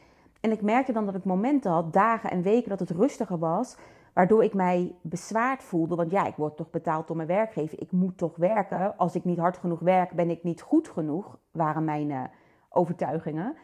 En 0.40 0.50
ik 0.50 0.62
merkte 0.62 0.92
dan 0.92 1.06
dat 1.06 1.14
ik 1.14 1.24
momenten 1.24 1.70
had, 1.70 1.92
dagen 1.92 2.30
en 2.30 2.42
weken, 2.42 2.68
dat 2.68 2.78
het 2.78 2.90
rustiger 2.90 3.38
was. 3.38 3.76
Waardoor 4.12 4.44
ik 4.44 4.54
mij 4.54 4.94
bezwaard 5.00 5.62
voelde. 5.62 5.94
Want 5.94 6.10
ja, 6.10 6.26
ik 6.26 6.36
word 6.36 6.56
toch 6.56 6.70
betaald 6.70 7.06
door 7.06 7.16
mijn 7.16 7.28
werkgever. 7.28 7.80
Ik 7.80 7.92
moet 7.92 8.18
toch 8.18 8.36
werken. 8.36 8.96
Als 8.96 9.14
ik 9.14 9.24
niet 9.24 9.38
hard 9.38 9.56
genoeg 9.56 9.80
werk, 9.80 10.12
ben 10.12 10.30
ik 10.30 10.42
niet 10.42 10.62
goed 10.62 10.88
genoeg. 10.88 11.38
Waren 11.50 11.84
mijn 11.84 12.10
uh, 12.10 12.22
overtuigingen. 12.68 13.56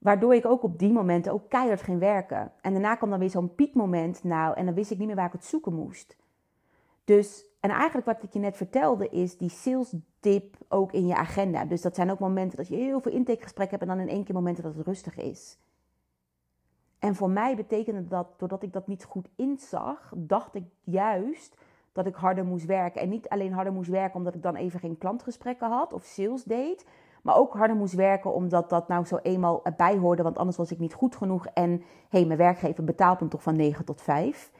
Waardoor 0.00 0.34
ik 0.34 0.46
ook 0.46 0.62
op 0.62 0.78
die 0.78 0.92
momenten 0.92 1.32
ook 1.32 1.48
keihard 1.48 1.82
ging 1.82 1.98
werken. 1.98 2.52
En 2.60 2.72
daarna 2.72 2.94
kwam 2.94 3.10
dan 3.10 3.18
weer 3.18 3.30
zo'n 3.30 3.54
piekmoment. 3.54 4.24
Nou, 4.24 4.56
en 4.56 4.64
dan 4.64 4.74
wist 4.74 4.90
ik 4.90 4.98
niet 4.98 5.06
meer 5.06 5.16
waar 5.16 5.26
ik 5.26 5.32
het 5.32 5.44
zoeken 5.44 5.74
moest. 5.74 6.16
Dus, 7.04 7.44
en 7.60 7.70
eigenlijk 7.70 8.06
wat 8.06 8.22
ik 8.22 8.32
je 8.32 8.38
net 8.38 8.56
vertelde, 8.56 9.08
is 9.08 9.36
die 9.36 9.48
sales 9.48 9.94
dip 10.20 10.56
ook 10.68 10.92
in 10.92 11.06
je 11.06 11.14
agenda. 11.14 11.64
Dus 11.64 11.82
dat 11.82 11.94
zijn 11.94 12.10
ook 12.10 12.18
momenten 12.18 12.56
dat 12.56 12.68
je 12.68 12.76
heel 12.76 13.00
veel 13.00 13.12
intakegesprekken 13.12 13.78
hebt 13.78 13.90
en 13.90 13.96
dan 13.96 14.06
in 14.06 14.14
één 14.14 14.24
keer 14.24 14.34
momenten 14.34 14.62
dat 14.62 14.74
het 14.74 14.86
rustig 14.86 15.16
is. 15.16 15.58
En 16.98 17.14
voor 17.14 17.30
mij 17.30 17.56
betekende 17.56 18.08
dat, 18.08 18.26
doordat 18.36 18.62
ik 18.62 18.72
dat 18.72 18.86
niet 18.86 19.04
goed 19.04 19.28
inzag, 19.36 20.12
dacht 20.16 20.54
ik 20.54 20.64
juist 20.80 21.56
dat 21.92 22.06
ik 22.06 22.14
harder 22.14 22.44
moest 22.44 22.66
werken. 22.66 23.00
En 23.00 23.08
niet 23.08 23.28
alleen 23.28 23.52
harder 23.52 23.72
moest 23.72 23.90
werken 23.90 24.16
omdat 24.16 24.34
ik 24.34 24.42
dan 24.42 24.56
even 24.56 24.80
geen 24.80 24.98
klantgesprekken 24.98 25.68
had 25.68 25.92
of 25.92 26.04
sales 26.04 26.44
deed. 26.44 26.86
Maar 27.22 27.36
ook 27.36 27.54
harder 27.54 27.76
moest 27.76 27.94
werken 27.94 28.34
omdat 28.34 28.70
dat 28.70 28.88
nou 28.88 29.04
zo 29.04 29.18
eenmaal 29.22 29.60
erbij 29.64 29.96
hoorde. 29.96 30.22
Want 30.22 30.38
anders 30.38 30.56
was 30.56 30.70
ik 30.70 30.78
niet 30.78 30.94
goed 30.94 31.16
genoeg. 31.16 31.46
En 31.46 31.70
hé, 31.70 32.18
hey, 32.18 32.24
mijn 32.24 32.38
werkgever 32.38 32.84
betaalt 32.84 33.20
me 33.20 33.28
toch 33.28 33.42
van 33.42 33.56
9 33.56 33.84
tot 33.84 34.02
5. 34.02 34.50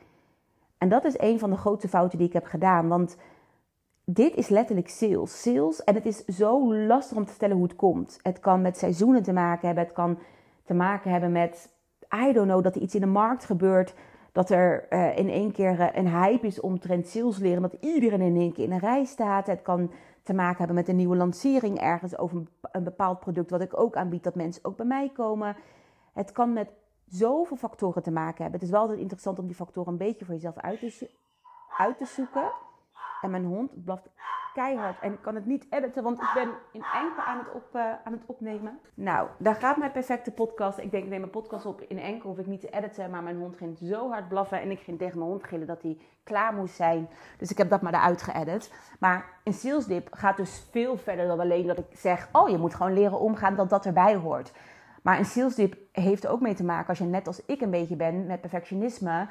En 0.78 0.88
dat 0.88 1.04
is 1.04 1.18
een 1.18 1.38
van 1.38 1.50
de 1.50 1.56
grootste 1.56 1.88
fouten 1.88 2.18
die 2.18 2.26
ik 2.26 2.32
heb 2.32 2.46
gedaan. 2.46 2.88
Want 2.88 3.16
dit 4.04 4.34
is 4.34 4.48
letterlijk 4.48 4.88
sales. 4.88 5.42
Sales. 5.42 5.84
En 5.84 5.94
het 5.94 6.06
is 6.06 6.24
zo 6.24 6.74
lastig 6.74 7.16
om 7.16 7.24
te 7.24 7.30
vertellen 7.30 7.56
hoe 7.56 7.66
het 7.66 7.76
komt. 7.76 8.18
Het 8.22 8.40
kan 8.40 8.60
met 8.60 8.78
seizoenen 8.78 9.22
te 9.22 9.32
maken 9.32 9.66
hebben. 9.66 9.84
Het 9.84 9.92
kan 9.92 10.18
te 10.64 10.74
maken 10.74 11.10
hebben 11.10 11.32
met 11.32 11.72
I 12.28 12.32
don't 12.32 12.48
know, 12.48 12.62
dat 12.62 12.74
er 12.74 12.80
iets 12.80 12.94
in 12.94 13.00
de 13.00 13.06
markt 13.06 13.44
gebeurt. 13.44 13.94
Dat 14.32 14.50
er 14.50 14.86
uh, 14.90 15.18
in 15.18 15.28
één 15.28 15.52
keer 15.52 15.80
uh, 15.80 15.86
een 15.92 16.08
hype 16.08 16.46
is 16.46 16.60
omtrent 16.60 17.06
sales 17.06 17.38
leren. 17.38 17.62
Dat 17.62 17.76
iedereen 17.80 18.20
in 18.20 18.36
één 18.36 18.52
keer 18.52 18.64
in 18.64 18.72
een 18.72 18.78
rij 18.78 19.04
staat. 19.04 19.46
Het 19.46 19.62
kan 19.62 19.90
te 20.30 20.36
maken 20.36 20.58
hebben 20.58 20.76
met 20.76 20.88
een 20.88 20.96
nieuwe 20.96 21.16
lancering 21.16 21.78
ergens 21.78 22.18
over 22.18 22.42
een, 22.60 22.84
bepaald 22.84 23.20
product 23.20 23.50
wat 23.50 23.60
ik 23.60 23.80
ook 23.80 23.96
aanbied. 23.96 24.24
Dat 24.24 24.34
mensen 24.34 24.64
ook 24.64 24.76
bij 24.76 24.86
mij 24.86 25.10
komen. 25.14 25.56
Het 26.12 26.32
kan 26.32 26.52
met 26.52 26.70
zoveel 27.08 27.56
factoren 27.56 28.02
te 28.02 28.10
maken 28.10 28.42
hebben. 28.42 28.52
Het 28.52 28.62
is 28.62 28.70
wel 28.70 28.80
altijd 28.80 28.98
interessant 28.98 29.38
om 29.38 29.46
die 29.46 29.54
factoren 29.54 29.92
een 29.92 29.98
beetje 29.98 30.24
voor 30.24 30.34
jezelf 30.34 30.56
uit 30.56 30.80
te, 30.80 31.10
uit 31.76 31.98
te 31.98 32.06
zoeken. 32.06 32.52
En 33.20 33.30
mijn 33.30 33.44
hond 33.44 33.84
blaft 33.84 34.08
keihard. 34.54 35.00
En 35.00 35.12
ik 35.12 35.22
kan 35.22 35.34
het 35.34 35.46
niet 35.46 35.66
editen, 35.70 36.02
want 36.02 36.20
ik 36.20 36.30
ben 36.34 36.48
in 36.72 36.84
enkel 36.94 37.22
aan 37.22 37.38
het, 37.38 37.52
op, 37.52 37.68
uh, 37.72 37.82
aan 38.04 38.12
het 38.12 38.22
opnemen. 38.26 38.78
Nou, 38.94 39.28
daar 39.38 39.54
gaat 39.54 39.76
mijn 39.76 39.92
perfecte 39.92 40.30
podcast. 40.30 40.78
Ik 40.78 40.90
denk, 40.90 41.04
ik 41.04 41.10
neem 41.10 41.20
mijn 41.20 41.32
podcast 41.32 41.66
op 41.66 41.80
in 41.80 41.98
enkel. 41.98 42.28
Hoef 42.28 42.38
ik 42.38 42.46
niet 42.46 42.60
te 42.60 42.70
editen. 42.70 43.10
Maar 43.10 43.22
mijn 43.22 43.38
hond 43.38 43.56
ging 43.56 43.78
zo 43.78 44.10
hard 44.10 44.28
blaffen. 44.28 44.60
En 44.60 44.70
ik 44.70 44.80
ging 44.80 44.98
tegen 44.98 45.18
mijn 45.18 45.30
hond 45.30 45.44
gillen 45.44 45.66
dat 45.66 45.82
hij 45.82 45.98
klaar 46.24 46.54
moest 46.54 46.74
zijn. 46.74 47.08
Dus 47.38 47.50
ik 47.50 47.58
heb 47.58 47.70
dat 47.70 47.82
maar 47.82 47.94
eruit 47.94 48.22
geëdit. 48.22 48.72
Maar 49.00 49.24
een 49.44 49.52
salesdip 49.52 50.08
gaat 50.10 50.36
dus 50.36 50.66
veel 50.70 50.96
verder 50.96 51.26
dan 51.26 51.40
alleen 51.40 51.66
dat 51.66 51.78
ik 51.78 51.86
zeg... 51.92 52.28
Oh, 52.32 52.48
je 52.48 52.58
moet 52.58 52.74
gewoon 52.74 52.92
leren 52.92 53.20
omgaan 53.20 53.56
dat 53.56 53.70
dat 53.70 53.86
erbij 53.86 54.16
hoort. 54.16 54.52
Maar 55.02 55.18
een 55.18 55.24
salesdip 55.24 55.76
heeft 55.92 56.26
ook 56.26 56.40
mee 56.40 56.54
te 56.54 56.64
maken, 56.64 56.88
als 56.88 56.98
je 56.98 57.04
net 57.04 57.26
als 57.26 57.44
ik 57.46 57.60
een 57.60 57.70
beetje 57.70 57.96
ben 57.96 58.26
met 58.26 58.40
perfectionisme 58.40 59.28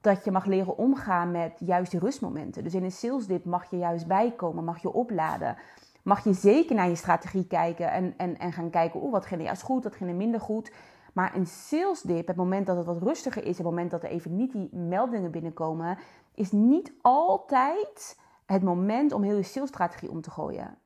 dat 0.00 0.24
je 0.24 0.30
mag 0.30 0.44
leren 0.44 0.78
omgaan 0.78 1.30
met 1.30 1.52
juist 1.58 1.90
die 1.90 2.00
rustmomenten. 2.00 2.64
Dus 2.64 2.74
in 2.74 2.84
een 2.84 2.92
salesdip 2.92 3.44
mag 3.44 3.70
je 3.70 3.76
juist 3.76 4.06
bijkomen, 4.06 4.64
mag 4.64 4.82
je 4.82 4.92
opladen. 4.92 5.56
Mag 6.02 6.24
je 6.24 6.32
zeker 6.32 6.74
naar 6.74 6.88
je 6.88 6.94
strategie 6.94 7.46
kijken 7.46 7.90
en, 7.90 8.14
en, 8.16 8.38
en 8.38 8.52
gaan 8.52 8.70
kijken, 8.70 9.00
oh, 9.00 9.12
wat 9.12 9.26
ging 9.26 9.40
er 9.40 9.46
juist 9.46 9.62
goed, 9.62 9.84
wat 9.84 9.96
ging 9.96 10.10
er 10.10 10.16
minder 10.16 10.40
goed. 10.40 10.72
Maar 11.12 11.36
een 11.36 11.46
salesdip, 11.46 12.26
het 12.26 12.36
moment 12.36 12.66
dat 12.66 12.76
het 12.76 12.86
wat 12.86 13.02
rustiger 13.02 13.44
is, 13.44 13.56
het 13.56 13.66
moment 13.66 13.90
dat 13.90 14.02
er 14.02 14.08
even 14.08 14.36
niet 14.36 14.52
die 14.52 14.76
meldingen 14.76 15.30
binnenkomen, 15.30 15.98
is 16.34 16.52
niet 16.52 16.92
altijd 17.02 18.18
het 18.46 18.62
moment 18.62 19.12
om 19.12 19.22
heel 19.22 19.36
je 19.36 19.42
salesstrategie 19.42 20.10
om 20.10 20.20
te 20.20 20.30
gooien. 20.30 20.78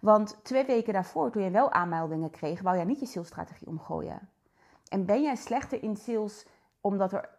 Want 0.00 0.38
twee 0.42 0.64
weken 0.64 0.92
daarvoor, 0.92 1.30
toen 1.30 1.42
je 1.42 1.50
wel 1.50 1.72
aanmeldingen 1.72 2.30
kreeg, 2.30 2.62
wou 2.62 2.76
jij 2.76 2.84
niet 2.84 3.00
je 3.00 3.06
salesstrategie 3.06 3.66
omgooien. 3.66 4.28
En 4.88 5.06
ben 5.06 5.22
jij 5.22 5.36
slechter 5.36 5.82
in 5.82 5.96
sales 5.96 6.46
omdat 6.80 7.12
er 7.12 7.35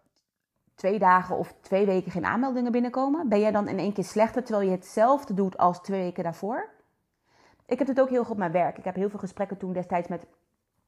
twee 0.78 1.00
dagen 1.00 1.38
of 1.38 1.54
twee 1.62 1.86
weken 1.86 2.12
geen 2.12 2.26
aanmeldingen 2.26 2.72
binnenkomen? 2.72 3.30
Ben 3.30 3.40
jij 3.40 3.52
dan 3.52 3.68
in 3.68 3.80
één 3.80 3.94
keer 3.94 4.04
slechter 4.04 4.44
terwijl 4.44 4.70
je 4.70 4.76
hetzelfde 4.76 5.34
doet 5.34 5.58
als 5.58 5.82
twee 5.82 6.02
weken 6.02 6.24
daarvoor? 6.24 6.70
Ik 7.66 7.80
heb 7.80 7.88
het 7.88 8.00
ook 8.00 8.10
heel 8.10 8.24
goed 8.24 8.32
op 8.32 8.38
mijn 8.38 8.52
werk. 8.52 8.78
Ik 8.78 8.84
heb 8.84 8.96
heel 8.96 9.10
veel 9.10 9.20
gesprekken 9.20 9.58
toen 9.58 9.74
destijds 9.74 10.08
met 10.08 10.26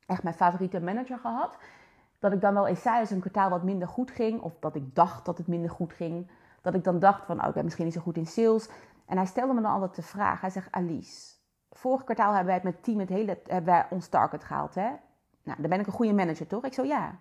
echt 0.05 0.23
mijn 0.23 0.35
favoriete 0.35 0.79
manager 0.79 1.17
gehad. 1.17 1.57
Dat 2.19 2.33
ik 2.33 2.41
dan 2.41 2.53
wel 2.53 2.67
eens 2.67 2.81
zei 2.81 2.99
als 2.99 3.09
een 3.09 3.19
kwartaal 3.19 3.49
wat 3.49 3.63
minder 3.63 3.87
goed 3.87 4.11
ging, 4.11 4.41
of 4.41 4.53
dat 4.59 4.75
ik 4.75 4.95
dacht 4.95 5.25
dat 5.25 5.37
het 5.37 5.47
minder 5.47 5.69
goed 5.69 5.93
ging, 5.93 6.31
dat 6.61 6.73
ik 6.73 6.83
dan 6.83 6.99
dacht 6.99 7.25
van, 7.25 7.41
oh, 7.41 7.47
ik 7.47 7.53
ben 7.53 7.63
misschien 7.63 7.85
niet 7.85 7.93
zo 7.93 8.01
goed 8.01 8.17
in 8.17 8.27
sales. 8.27 8.69
En 9.05 9.17
hij 9.17 9.25
stelde 9.25 9.53
me 9.53 9.61
dan 9.61 9.71
altijd 9.71 9.95
de 9.95 10.01
vraag, 10.01 10.41
hij 10.41 10.49
zegt, 10.49 10.71
Alice, 10.71 11.35
vorig 11.71 12.03
kwartaal 12.03 12.33
hebben 12.33 12.45
wij 12.45 12.55
het 12.55 12.63
met 12.63 12.83
team 12.83 12.99
het 12.99 13.09
hele, 13.09 13.39
hebben 13.45 13.73
wij 13.73 13.85
ons 13.89 14.07
target 14.07 14.43
gehaald, 14.43 14.75
hè? 14.75 14.89
Nou, 15.43 15.61
dan 15.61 15.69
ben 15.69 15.79
ik 15.79 15.87
een 15.87 15.93
goede 15.93 16.13
manager, 16.13 16.47
toch? 16.47 16.63
Ik 16.63 16.73
zo, 16.73 16.83
ja. 16.83 17.19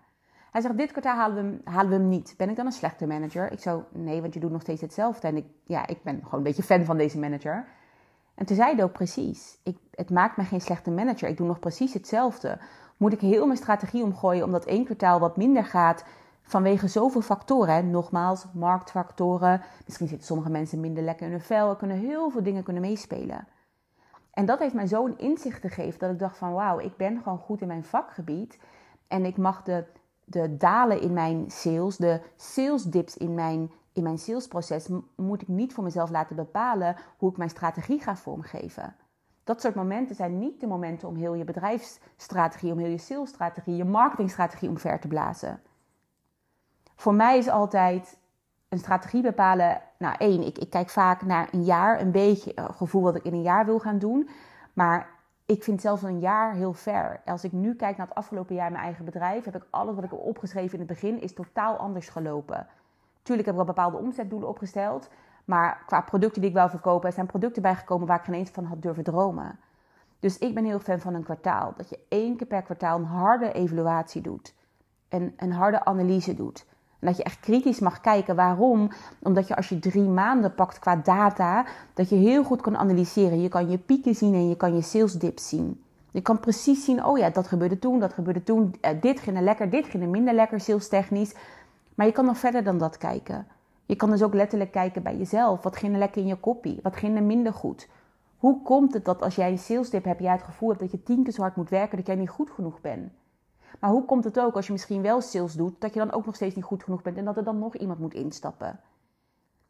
Hij 0.51 0.61
zegt, 0.61 0.77
dit 0.77 0.91
kwartaal 0.91 1.17
halen 1.17 1.35
we, 1.37 1.43
hem, 1.43 1.61
halen 1.65 1.91
we 1.91 1.97
hem 1.97 2.09
niet. 2.09 2.35
Ben 2.37 2.49
ik 2.49 2.57
dan 2.57 2.67
een 2.67 2.73
slechte 2.73 3.07
manager? 3.07 3.53
Ik 3.53 3.61
zo, 3.61 3.85
nee, 3.93 4.21
want 4.21 4.35
je 4.35 4.41
doet 4.41 4.51
nog 4.51 4.61
steeds 4.61 4.81
hetzelfde. 4.81 5.29
En 5.29 5.37
ik, 5.37 5.47
ja, 5.65 5.87
ik 5.87 6.03
ben 6.03 6.15
gewoon 6.15 6.39
een 6.39 6.43
beetje 6.43 6.63
fan 6.63 6.85
van 6.85 6.97
deze 6.97 7.19
manager. 7.19 7.67
En 8.35 8.47
toen 8.47 8.57
zei 8.57 8.75
hij 8.75 8.85
ook 8.85 8.93
precies, 8.93 9.59
ik, 9.63 9.77
het 9.91 10.11
maakt 10.11 10.37
me 10.37 10.45
geen 10.45 10.61
slechte 10.61 10.91
manager. 10.91 11.29
Ik 11.29 11.37
doe 11.37 11.47
nog 11.47 11.59
precies 11.59 11.95
hetzelfde. 11.95 12.59
Moet 12.97 13.13
ik 13.13 13.21
heel 13.21 13.47
mijn 13.47 13.59
strategie 13.59 14.03
omgooien 14.03 14.45
omdat 14.45 14.65
één 14.65 14.85
kwartaal 14.85 15.21
wat 15.21 15.37
minder 15.37 15.65
gaat 15.65 16.05
vanwege 16.43 16.89
zoveel 16.89 17.21
factoren. 17.21 17.91
Nogmaals, 17.91 18.47
marktfactoren. 18.53 19.61
Misschien 19.85 20.09
zitten 20.09 20.27
sommige 20.27 20.51
mensen 20.51 20.81
minder 20.81 21.03
lekker 21.03 21.27
in 21.27 21.33
hun 21.33 21.41
vel. 21.41 21.71
Er 21.71 21.77
kunnen 21.77 21.97
heel 21.97 22.31
veel 22.31 22.43
dingen 22.43 22.63
kunnen 22.63 22.83
meespelen. 22.83 23.47
En 24.31 24.47
dat 24.47 24.59
heeft 24.59 24.75
mij 24.75 24.87
zo'n 24.87 25.19
inzicht 25.19 25.61
gegeven 25.61 25.99
dat 25.99 26.11
ik 26.11 26.19
dacht 26.19 26.39
van 26.39 26.53
wauw, 26.53 26.79
ik 26.79 26.97
ben 26.97 27.21
gewoon 27.23 27.39
goed 27.39 27.61
in 27.61 27.67
mijn 27.67 27.85
vakgebied. 27.85 28.59
En 29.09 29.25
ik 29.25 29.37
mag 29.37 29.63
de, 29.63 29.85
de 30.31 30.57
dalen 30.57 31.01
in 31.01 31.13
mijn 31.13 31.51
sales, 31.51 31.97
de 31.97 32.21
sales 32.37 32.83
dips 32.83 33.17
in 33.17 33.35
mijn, 33.35 33.71
in 33.93 34.03
mijn 34.03 34.19
salesproces, 34.19 34.89
moet 35.17 35.43
ik 35.43 35.49
niet 35.49 35.73
voor 35.73 35.85
mezelf 35.85 36.11
laten 36.11 36.37
bepalen 36.37 36.97
hoe 37.17 37.31
ik 37.31 37.37
mijn 37.37 37.51
strategie 37.51 38.01
ga 38.01 38.17
vormgeven. 38.17 38.97
Dat 39.45 39.61
soort 39.61 39.75
momenten 39.75 40.17
zijn 40.17 40.39
niet 40.39 40.61
de 40.61 40.67
momenten 40.67 41.09
om 41.09 41.17
heel 41.17 41.35
je 41.35 41.45
bedrijfsstrategie, 41.45 42.73
om 42.73 42.79
heel 42.79 42.91
je 42.91 42.99
salesstrategie, 42.99 43.77
je 43.77 43.85
marketingstrategie 43.85 44.69
omver 44.69 45.01
te 45.01 45.09
blazen. 45.09 45.61
Voor 46.97 47.15
mij 47.15 47.39
is 47.39 47.49
altijd 47.49 48.19
een 48.69 48.79
strategie 48.79 49.23
bepalen. 49.23 49.83
Nou, 49.99 50.15
één, 50.19 50.47
ik, 50.47 50.59
ik 50.59 50.71
kijk 50.71 50.91
vaak 50.91 51.23
naar 51.23 51.49
een 51.53 51.65
jaar, 51.65 52.01
een 52.01 52.11
beetje 52.11 52.53
een 52.55 52.75
gevoel 52.75 53.03
wat 53.03 53.15
ik 53.15 53.25
in 53.25 53.33
een 53.33 53.43
jaar 53.43 53.65
wil 53.65 53.79
gaan 53.79 53.99
doen. 53.99 54.29
Maar 54.73 55.18
ik 55.49 55.63
vind 55.63 55.81
zelfs 55.81 56.03
een 56.03 56.19
jaar 56.19 56.53
heel 56.53 56.73
ver. 56.73 57.21
Als 57.25 57.45
ik 57.45 57.53
nu 57.53 57.75
kijk 57.75 57.97
naar 57.97 58.07
het 58.07 58.17
afgelopen 58.17 58.55
jaar 58.55 58.67
in 58.67 58.73
mijn 58.73 58.85
eigen 58.85 59.05
bedrijf, 59.05 59.45
heb 59.45 59.57
ik 59.57 59.67
alles 59.71 59.95
wat 59.95 60.05
ik 60.05 60.11
heb 60.11 60.19
opgeschreven 60.19 60.73
in 60.73 60.79
het 60.79 60.89
begin, 60.89 61.21
is 61.21 61.35
totaal 61.35 61.77
anders 61.77 62.09
gelopen. 62.09 62.67
Tuurlijk 63.23 63.49
heb 63.49 63.59
ik 63.59 63.65
wel 63.65 63.75
bepaalde 63.75 63.97
omzetdoelen 63.97 64.49
opgesteld. 64.49 65.11
Maar 65.45 65.83
qua 65.87 66.01
producten 66.01 66.41
die 66.41 66.51
ik 66.51 66.57
wil 66.57 66.69
verkopen, 66.69 67.13
zijn 67.13 67.27
producten 67.27 67.63
bijgekomen 67.63 68.07
waar 68.07 68.19
ik 68.19 68.25
geen 68.25 68.35
eens 68.35 68.51
van 68.51 68.65
had 68.65 68.83
durven 68.83 69.05
dromen. 69.05 69.59
Dus 70.21 70.39
ik 70.39 70.55
ben 70.55 70.65
heel 70.65 70.79
fan 70.79 70.99
van 70.99 71.15
een 71.15 71.25
kwartaal. 71.25 71.75
Dat 71.77 71.89
je 71.89 71.99
één 72.09 72.37
keer 72.37 72.47
per 72.47 72.63
kwartaal 72.63 72.99
een 72.99 73.05
harde 73.05 73.53
evaluatie 73.53 74.23
doet. 74.23 74.55
En 75.09 75.33
een 75.37 75.53
harde 75.53 75.85
analyse 75.85 76.35
doet. 76.35 76.67
En 76.99 77.07
dat 77.07 77.17
je 77.17 77.23
echt 77.23 77.41
kritisch 77.41 77.81
mag 77.81 78.01
kijken. 78.01 78.37
Waarom? 78.37 78.91
Omdat 79.23 79.49
je 79.49 79.57
als 79.57 79.69
je 79.69 79.79
drie 79.79 80.09
maanden 80.09 80.55
pakt 80.55 80.79
qua 80.79 80.97
data, 80.97 81.67
dat 81.95 82.09
je 82.09 82.17
heel 82.17 82.45
goed 82.45 82.61
kan 82.61 82.77
analyseren. 82.77 83.41
Je 83.41 83.49
kan 83.49 83.71
je 83.71 83.79
pieken 83.79 84.15
zien 84.15 84.35
en 84.35 84.49
je 84.49 84.57
kan 84.57 84.75
je 84.75 84.83
sales 84.83 85.13
dips 85.13 85.49
zien. 85.49 85.83
Je 86.11 86.21
kan 86.21 86.41
precies 86.41 86.85
zien, 86.85 87.05
oh 87.05 87.19
ja, 87.19 87.31
dat 87.31 87.47
gebeurde 87.47 87.79
toen, 87.79 88.01
dat 88.01 88.13
gebeurde 88.13 88.43
toen. 88.43 88.75
Eh, 88.81 88.91
dit 89.01 89.21
ging 89.21 89.37
er 89.37 89.43
lekker, 89.43 89.71
dit 89.71 89.87
ging 89.87 90.03
er 90.03 90.09
minder 90.09 90.35
lekker, 90.35 90.61
sales 90.61 90.89
technisch. 90.89 91.35
Maar 91.95 92.07
je 92.07 92.13
kan 92.13 92.25
nog 92.25 92.39
verder 92.39 92.65
dan 92.65 92.79
dat 92.79 92.99
kijken. 92.99 93.47
Je 93.87 93.97
kan 93.97 94.11
dus 94.11 94.23
ook 94.23 94.35
letterlijk 94.35 94.73
kijken 94.73 95.03
bij 95.03 95.17
jezelf. 95.17 95.63
Wat 95.63 95.77
ging 95.77 95.93
er 95.93 95.99
lekker 95.99 96.23
in 96.23 96.29
je 96.29 96.37
kopie? 96.37 96.79
Wat 96.83 96.97
ging 96.97 97.17
er 97.17 97.23
minder 97.23 97.53
goed? 97.53 97.89
Hoe 98.39 98.63
komt 98.63 98.95
het 98.95 99.05
dat 99.05 99.23
als 99.23 99.35
jij 99.35 99.51
een 99.51 99.59
sales 99.59 99.91
dip 99.91 100.05
hebt, 100.05 100.21
jij 100.21 100.33
het 100.33 100.43
gevoel 100.43 100.69
hebt 100.69 100.81
dat 100.81 100.91
je 100.91 101.03
tien 101.03 101.23
keer 101.23 101.33
zo 101.33 101.41
hard 101.41 101.57
moet 101.57 101.69
werken, 101.69 101.97
dat 101.97 102.07
jij 102.07 102.17
niet 102.17 102.31
goed 102.31 102.51
genoeg 102.51 102.81
bent? 102.81 103.13
Maar 103.81 103.91
hoe 103.91 104.05
komt 104.05 104.25
het 104.25 104.41
ook 104.41 104.55
als 104.55 104.67
je 104.67 104.73
misschien 104.73 105.03
wel 105.03 105.21
sales 105.21 105.55
doet, 105.55 105.81
dat 105.81 105.93
je 105.95 105.99
dan 105.99 106.13
ook 106.13 106.27
nog 106.27 106.35
steeds 106.35 106.55
niet 106.55 106.65
goed 106.65 106.83
genoeg 106.83 107.03
bent 107.03 107.17
en 107.17 107.25
dat 107.25 107.37
er 107.37 107.45
dan 107.45 107.59
nog 107.59 107.77
iemand 107.77 107.99
moet 107.99 108.15
instappen? 108.15 108.81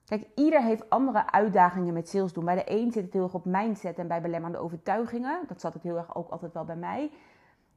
Kijk, 0.05 0.27
ieder 0.35 0.63
heeft 0.63 0.91
andere 0.91 1.33
uitdagingen 1.33 1.95
met 1.95 2.09
sales 2.09 2.33
doen. 2.33 2.45
Bij 2.45 2.55
de 2.55 2.71
een 2.73 2.93
zit 2.93 3.05
het 3.05 3.13
heel 3.13 3.23
erg 3.23 3.35
op 3.35 3.45
mindset 3.45 3.99
en 3.99 4.09
bij 4.09 4.21
belemmerende 4.21 4.59
overtuigingen. 4.59 5.41
Dat 5.49 5.61
zat 5.61 5.75
het 5.75 5.83
heel 5.83 5.97
erg 5.97 6.17
ook 6.17 6.31
altijd 6.31 6.53
wel 6.53 6.65
bij 6.65 6.77
mij. 6.77 7.11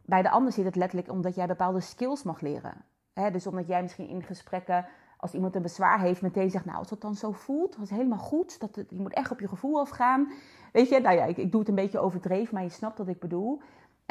Bij 0.06 0.22
de 0.22 0.30
ander 0.30 0.52
zit 0.52 0.66
het 0.66 0.76
letterlijk 0.76 1.12
omdat 1.12 1.36
jij 1.36 1.48
bepaalde 1.48 1.80
skills 1.80 2.24
mag 2.24 2.42
leren. 2.42 2.86
dus 3.32 3.48
omdat 3.48 3.68
jij 3.68 3.82
misschien 3.82 4.08
in 4.08 4.24
gesprekken, 4.24 4.86
als 5.18 5.34
iemand 5.34 5.56
een 5.56 5.62
bezwaar 5.62 6.00
heeft, 6.00 6.22
meteen 6.22 6.50
zegt: 6.50 6.66
Nou, 6.66 6.78
als 6.78 6.90
dat 6.90 7.02
dan 7.02 7.16
zo 7.16 7.32
voelt, 7.32 7.72
dat 7.76 7.84
is 7.84 7.90
helemaal 7.90 8.18
goed. 8.18 8.60
Dat 8.60 8.76
je 8.76 9.00
moet 9.00 9.14
echt 9.14 9.32
op 9.32 9.40
je 9.40 9.48
gevoel 9.48 9.80
afgaan. 9.80 10.32
Weet 10.72 10.90
je, 10.90 11.00
nou 11.00 11.16
ja, 11.16 11.26
ik, 11.26 11.38
ik 11.38 11.52
doe 11.52 11.60
het 11.60 11.70
een 11.70 11.76
beetje 11.76 12.00
overdreven, 12.00 12.54
maar 12.54 12.64
je 12.64 12.70
snapt 12.70 12.98
wat 12.98 13.08
ik 13.08 13.20
bedoel. 13.20 13.62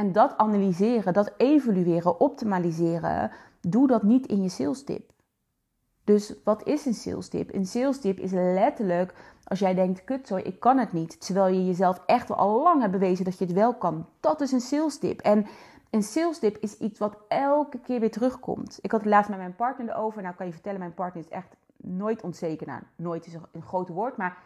En 0.01 0.13
dat 0.13 0.37
analyseren, 0.37 1.13
dat 1.13 1.33
evalueren, 1.37 2.21
optimaliseren, 2.21 3.31
doe 3.61 3.87
dat 3.87 4.03
niet 4.03 4.27
in 4.27 4.43
je 4.43 4.49
sales. 4.49 4.85
Dus 6.05 6.35
wat 6.45 6.67
is 6.67 6.87
een 6.87 6.95
sales? 6.95 7.33
Een 7.33 7.67
sales 7.67 7.99
is 8.01 8.31
letterlijk 8.33 9.15
als 9.45 9.59
jij 9.59 9.75
denkt, 9.75 10.05
kut 10.05 10.27
zo, 10.27 10.37
ik 10.37 10.61
kan 10.61 10.79
het 10.79 10.93
niet. 10.93 11.27
Terwijl 11.27 11.55
je 11.55 11.67
jezelf 11.67 12.03
echt 12.07 12.31
al 12.31 12.63
lang 12.63 12.81
hebt 12.81 12.93
bewezen 12.93 13.25
dat 13.25 13.39
je 13.39 13.45
het 13.45 13.55
wel 13.55 13.75
kan. 13.75 14.07
Dat 14.21 14.41
is 14.41 14.53
een 14.53 14.61
sales. 14.61 14.99
En 14.99 15.47
een 15.91 16.03
sales 16.03 16.39
is 16.39 16.79
iets 16.79 16.99
wat 16.99 17.17
elke 17.29 17.79
keer 17.79 18.01
weer 18.01 18.11
terugkomt. 18.11 18.79
Ik 18.81 18.91
had 18.91 19.01
het 19.01 19.11
laatst 19.11 19.31
met 19.31 19.39
mijn 19.39 19.57
partner 19.57 19.89
erover. 19.89 20.23
Nou 20.23 20.35
kan 20.35 20.47
je 20.47 20.53
vertellen, 20.53 20.79
mijn 20.79 20.95
partner 20.95 21.25
is 21.25 21.31
echt 21.31 21.57
nooit 21.77 22.23
onzeker. 22.23 22.67
Nou, 22.67 22.83
nooit 22.97 23.27
is 23.27 23.35
een 23.53 23.63
groot 23.63 23.89
woord, 23.89 24.17
maar 24.17 24.39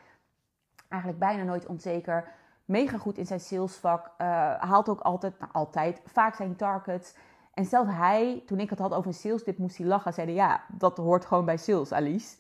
eigenlijk 0.89 1.21
bijna 1.23 1.43
nooit 1.43 1.67
onzeker 1.67 2.33
mega 2.65 2.99
goed 2.99 3.19
in 3.19 3.27
zijn 3.27 3.41
salesvak. 3.41 4.07
Uh, 4.07 4.27
haalt 4.55 4.89
ook 4.89 5.01
altijd, 5.01 5.39
nou 5.39 5.53
altijd, 5.53 6.01
vaak 6.05 6.35
zijn 6.35 6.57
targets. 6.57 7.15
En 7.55 7.65
zelfs 7.65 7.91
hij, 7.91 8.43
toen 8.47 8.61
ik 8.61 8.71
het 8.71 8.79
had 8.79 8.95
over 8.95 9.07
een 9.07 9.15
sales 9.15 9.45
tip, 9.45 9.59
moest 9.59 9.77
hij 9.77 9.87
lachen. 9.87 10.13
Zeiden, 10.13 10.35
ja, 10.35 10.65
dat 10.69 10.97
hoort 10.97 11.25
gewoon 11.25 11.45
bij 11.45 11.57
sales, 11.57 11.93
Alice. 11.93 12.37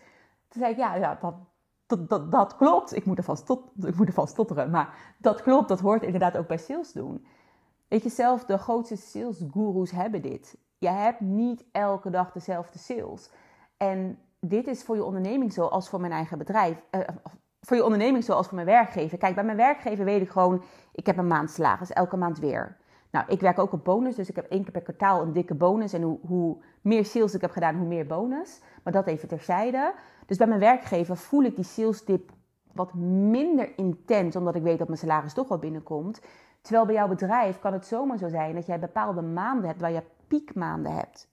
Toen 0.48 0.62
zei 0.62 0.72
ik, 0.72 0.78
ja, 0.78 0.94
ja 0.94 1.18
dat, 1.20 2.08
dat, 2.08 2.30
dat, 2.30 2.56
klopt. 2.56 2.96
Ik 2.96 3.04
moet, 3.04 3.18
ervan 3.18 3.36
stot, 3.36 3.70
ik 3.84 3.96
moet 3.96 4.06
ervan 4.06 4.28
stotteren. 4.28 4.70
Maar 4.70 5.14
dat 5.18 5.42
klopt, 5.42 5.68
dat 5.68 5.80
hoort 5.80 6.02
inderdaad 6.02 6.36
ook 6.36 6.46
bij 6.46 6.58
sales 6.58 6.92
doen. 6.92 7.26
Weet 7.88 8.02
je, 8.02 8.08
zelf 8.08 8.44
de 8.44 8.58
grootste 8.58 8.96
sales 8.96 9.44
gurus 9.52 9.90
hebben 9.90 10.22
dit. 10.22 10.56
Je 10.78 10.88
hebt 10.88 11.20
niet 11.20 11.64
elke 11.72 12.10
dag 12.10 12.32
dezelfde 12.32 12.78
sales. 12.78 13.30
En 13.76 14.18
dit 14.40 14.66
is 14.66 14.82
voor 14.82 14.96
je 14.96 15.04
onderneming 15.04 15.52
zo 15.52 15.66
als 15.66 15.88
voor 15.88 16.00
mijn 16.00 16.12
eigen 16.12 16.38
bedrijf. 16.38 16.82
Uh, 16.90 17.00
voor 17.64 17.76
je 17.76 17.84
onderneming 17.84 18.24
zoals 18.24 18.46
voor 18.46 18.54
mijn 18.54 18.66
werkgever. 18.66 19.18
Kijk, 19.18 19.34
bij 19.34 19.44
mijn 19.44 19.56
werkgever 19.56 20.04
weet 20.04 20.22
ik 20.22 20.30
gewoon, 20.30 20.62
ik 20.92 21.06
heb 21.06 21.16
een 21.16 21.26
maandsalaris, 21.26 21.92
elke 21.92 22.16
maand 22.16 22.38
weer. 22.38 22.76
Nou, 23.10 23.26
ik 23.28 23.40
werk 23.40 23.58
ook 23.58 23.72
op 23.72 23.84
bonus, 23.84 24.16
dus 24.16 24.28
ik 24.28 24.36
heb 24.36 24.46
één 24.50 24.62
keer 24.62 24.72
per 24.72 24.82
kwartaal 24.82 25.22
een 25.22 25.32
dikke 25.32 25.54
bonus. 25.54 25.92
En 25.92 26.02
hoe, 26.02 26.18
hoe 26.26 26.56
meer 26.80 27.04
sales 27.04 27.34
ik 27.34 27.40
heb 27.40 27.50
gedaan, 27.50 27.76
hoe 27.76 27.86
meer 27.86 28.06
bonus. 28.06 28.60
Maar 28.82 28.92
dat 28.92 29.06
even 29.06 29.28
terzijde. 29.28 29.94
Dus 30.26 30.36
bij 30.36 30.46
mijn 30.46 30.60
werkgever 30.60 31.16
voel 31.16 31.42
ik 31.42 31.54
die 31.54 31.64
sales 31.64 32.04
dip 32.04 32.30
wat 32.72 32.94
minder 32.94 33.78
intens, 33.78 34.36
omdat 34.36 34.54
ik 34.54 34.62
weet 34.62 34.78
dat 34.78 34.86
mijn 34.86 34.98
salaris 34.98 35.32
toch 35.32 35.48
wel 35.48 35.58
binnenkomt. 35.58 36.20
Terwijl 36.60 36.86
bij 36.86 36.94
jouw 36.94 37.08
bedrijf 37.08 37.58
kan 37.58 37.72
het 37.72 37.86
zomaar 37.86 38.18
zo 38.18 38.28
zijn 38.28 38.54
dat 38.54 38.66
jij 38.66 38.78
bepaalde 38.78 39.22
maanden 39.22 39.66
hebt 39.66 39.80
waar 39.80 39.92
je 39.92 40.02
piekmaanden 40.28 40.92
hebt. 40.92 41.28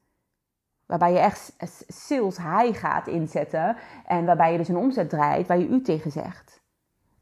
Waarbij 0.91 1.11
je 1.11 1.19
echt 1.19 1.55
sales 1.87 2.37
high 2.37 2.79
gaat 2.79 3.07
inzetten. 3.07 3.75
En 4.05 4.25
waarbij 4.25 4.51
je 4.51 4.57
dus 4.57 4.67
een 4.67 4.77
omzet 4.77 5.09
draait 5.09 5.47
waar 5.47 5.57
je 5.57 5.67
u 5.67 5.81
tegen 5.81 6.11
zegt. 6.11 6.61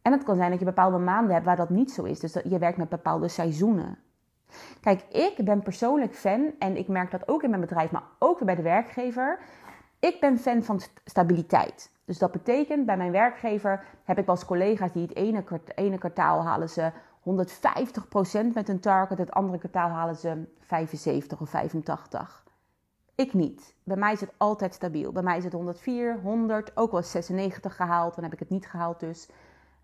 En 0.02 0.12
het 0.12 0.24
kan 0.24 0.36
zijn 0.36 0.50
dat 0.50 0.60
je 0.60 0.66
bepaalde 0.66 0.98
maanden 0.98 1.34
hebt 1.34 1.46
waar 1.46 1.56
dat 1.56 1.70
niet 1.70 1.92
zo 1.92 2.04
is. 2.04 2.20
Dus 2.20 2.32
dat 2.32 2.44
je 2.46 2.58
werkt 2.58 2.78
met 2.78 2.90
bepaalde 2.90 3.28
seizoenen. 3.28 3.98
Kijk, 4.82 5.02
ik 5.10 5.46
ben 5.46 5.62
persoonlijk 5.62 6.16
fan, 6.16 6.52
en 6.60 6.78
ik 6.78 6.88
merk 6.88 7.12
dat 7.12 7.28
ook 7.28 7.44
in 7.44 7.50
mijn 7.50 7.62
bedrijf, 7.62 7.92
maar 7.92 8.04
ook 8.20 8.38
weer 8.38 8.46
bij 8.46 8.56
de 8.56 8.62
werkgever. 8.62 9.40
Ik 10.00 10.20
ben 10.20 10.38
fan 10.38 10.64
van 10.64 10.82
stabiliteit. 11.06 11.92
Dus 12.06 12.18
dat 12.18 12.32
betekent, 12.32 12.86
bij 12.86 12.98
mijn 12.98 13.12
werkgever 13.12 13.86
heb 14.04 14.18
ik 14.18 14.26
wel 14.26 14.38
collega's 14.46 14.92
die 14.92 15.02
het 15.02 15.16
ene, 15.16 15.44
ene 15.76 15.98
kwartaal 15.98 16.44
halen 16.44 16.70
ze 16.70 16.92
150% 17.20 18.54
met 18.54 18.70
een 18.70 18.80
target, 18.80 19.18
het 19.18 19.32
andere 19.32 19.58
kwartaal 19.58 19.90
halen 19.90 20.16
ze 20.16 20.44
75 20.60 21.42
of 21.42 21.50
85. 21.50 22.48
Ik 23.20 23.34
niet. 23.34 23.74
Bij 23.84 23.98
mij 23.98 24.12
is 24.14 24.22
het 24.22 24.34
altijd 24.38 24.74
stabiel. 24.74 25.12
Bij 25.12 25.24
mij 25.24 25.38
is 25.38 25.44
het 25.44 25.54
104, 25.54 26.20
100, 26.24 26.78
ook 26.78 26.92
wel 26.92 27.04
96 27.04 27.76
gehaald. 27.76 28.16
Dan 28.16 28.24
heb 28.24 28.34
ik 28.34 28.40
het 28.40 28.50
niet 28.50 28.68
gehaald 28.68 29.00
dus. 29.00 29.30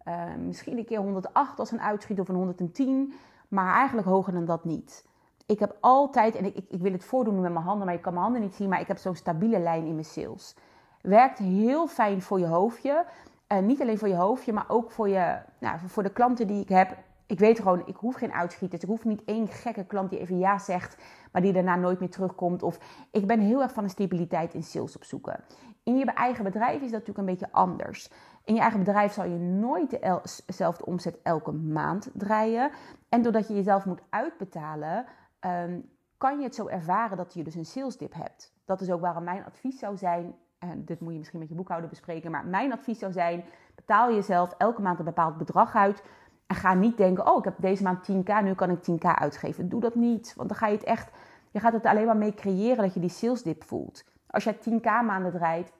Uh, 0.07 0.35
misschien 0.45 0.77
een 0.77 0.85
keer 0.85 0.97
108 0.99 1.59
als 1.59 1.71
een 1.71 1.81
uitschiet 1.81 2.19
of 2.19 2.27
een 2.27 2.35
110. 2.35 3.13
Maar 3.47 3.73
eigenlijk 3.75 4.07
hoger 4.07 4.33
dan 4.33 4.45
dat 4.45 4.65
niet. 4.65 5.07
Ik 5.45 5.59
heb 5.59 5.77
altijd, 5.79 6.35
en 6.35 6.45
ik, 6.45 6.55
ik, 6.69 6.81
wil 6.81 6.91
het 6.91 7.05
voordoen 7.05 7.41
met 7.41 7.51
mijn 7.51 7.65
handen, 7.65 7.85
maar 7.85 7.95
je 7.95 8.01
kan 8.01 8.13
mijn 8.13 8.25
handen 8.25 8.41
niet 8.41 8.55
zien. 8.55 8.69
Maar 8.69 8.81
ik 8.81 8.87
heb 8.87 8.97
zo'n 8.97 9.15
stabiele 9.15 9.59
lijn 9.59 9.85
in 9.85 9.93
mijn 9.93 10.05
sales. 10.05 10.55
Werkt 11.01 11.37
heel 11.37 11.87
fijn 11.87 12.21
voor 12.21 12.39
je 12.39 12.47
hoofdje. 12.47 13.05
Uh, 13.47 13.59
niet 13.59 13.81
alleen 13.81 13.97
voor 13.97 14.07
je 14.07 14.15
hoofdje, 14.15 14.53
maar 14.53 14.65
ook 14.67 14.91
voor, 14.91 15.09
je, 15.09 15.37
nou, 15.59 15.79
voor 15.85 16.03
de 16.03 16.13
klanten 16.13 16.47
die 16.47 16.61
ik 16.61 16.69
heb 16.69 16.97
ik 17.27 17.39
weet 17.39 17.59
gewoon, 17.59 17.81
ik 17.85 17.95
hoef 17.95 18.15
geen 18.15 18.33
uitschieters. 18.33 18.81
Ik 18.81 18.87
hoef 18.87 19.05
niet 19.05 19.23
één 19.25 19.47
gekke 19.47 19.85
klant 19.85 20.09
die 20.09 20.19
even 20.19 20.37
ja 20.37 20.57
zegt, 20.57 20.97
maar 21.31 21.41
die 21.41 21.53
daarna 21.53 21.75
nooit 21.75 21.99
meer 21.99 22.09
terugkomt. 22.09 22.63
Of 22.63 22.79
ik 23.11 23.27
ben 23.27 23.39
heel 23.39 23.61
erg 23.61 23.73
van 23.73 23.83
de 23.83 23.89
stabiliteit 23.89 24.53
in 24.53 24.63
sales 24.63 24.95
opzoeken. 24.95 25.43
In 25.83 25.97
je 25.97 26.05
eigen 26.05 26.43
bedrijf 26.43 26.75
is 26.75 26.91
dat 26.91 26.91
natuurlijk 26.91 27.17
een 27.17 27.25
beetje 27.25 27.51
anders. 27.51 28.09
In 28.43 28.53
je 28.53 28.61
eigen 28.61 28.79
bedrijf 28.79 29.13
zal 29.13 29.25
je 29.25 29.37
nooit 29.37 29.99
dezelfde 30.45 30.85
omzet 30.85 31.21
elke 31.21 31.51
maand 31.51 32.09
draaien. 32.13 32.71
En 33.09 33.21
doordat 33.21 33.47
je 33.47 33.53
jezelf 33.53 33.85
moet 33.85 34.01
uitbetalen, 34.09 35.05
um, 35.39 35.89
kan 36.17 36.37
je 36.37 36.43
het 36.43 36.55
zo 36.55 36.67
ervaren 36.67 37.17
dat 37.17 37.33
je 37.33 37.43
dus 37.43 37.55
een 37.55 37.65
sales 37.65 37.97
dip 37.97 38.13
hebt. 38.13 38.53
Dat 38.65 38.81
is 38.81 38.91
ook 38.91 39.01
waarom 39.01 39.23
mijn 39.23 39.45
advies 39.45 39.79
zou 39.79 39.97
zijn. 39.97 40.35
En 40.59 40.85
dit 40.85 40.99
moet 40.99 41.11
je 41.11 41.17
misschien 41.17 41.39
met 41.39 41.49
je 41.49 41.55
boekhouder 41.55 41.89
bespreken. 41.89 42.31
Maar 42.31 42.45
mijn 42.45 42.71
advies 42.71 42.99
zou 42.99 43.11
zijn: 43.11 43.43
betaal 43.75 44.13
jezelf 44.13 44.53
elke 44.57 44.81
maand 44.81 44.99
een 44.99 45.05
bepaald 45.05 45.37
bedrag 45.37 45.75
uit 45.75 46.03
en 46.47 46.55
ga 46.55 46.73
niet 46.73 46.97
denken, 46.97 47.27
oh, 47.27 47.37
ik 47.37 47.43
heb 47.43 47.55
deze 47.57 47.83
maand 47.83 48.11
10k, 48.11 48.43
nu 48.43 48.53
kan 48.53 48.69
ik 48.69 48.79
10k 48.91 49.03
uitgeven. 49.03 49.69
Doe 49.69 49.81
dat 49.81 49.95
niet, 49.95 50.33
want 50.35 50.49
dan 50.49 50.57
ga 50.57 50.67
je 50.67 50.75
het 50.75 50.83
echt, 50.83 51.11
je 51.51 51.59
gaat 51.59 51.73
het 51.73 51.85
alleen 51.85 52.05
maar 52.05 52.17
mee 52.17 52.33
creëren 52.33 52.83
dat 52.83 52.93
je 52.93 52.99
die 52.99 53.09
sales 53.09 53.43
dip 53.43 53.63
voelt. 53.63 54.03
Als 54.27 54.43
jij 54.43 54.55
10k 54.55 54.83
maanden 54.83 55.31
draait, 55.31 55.71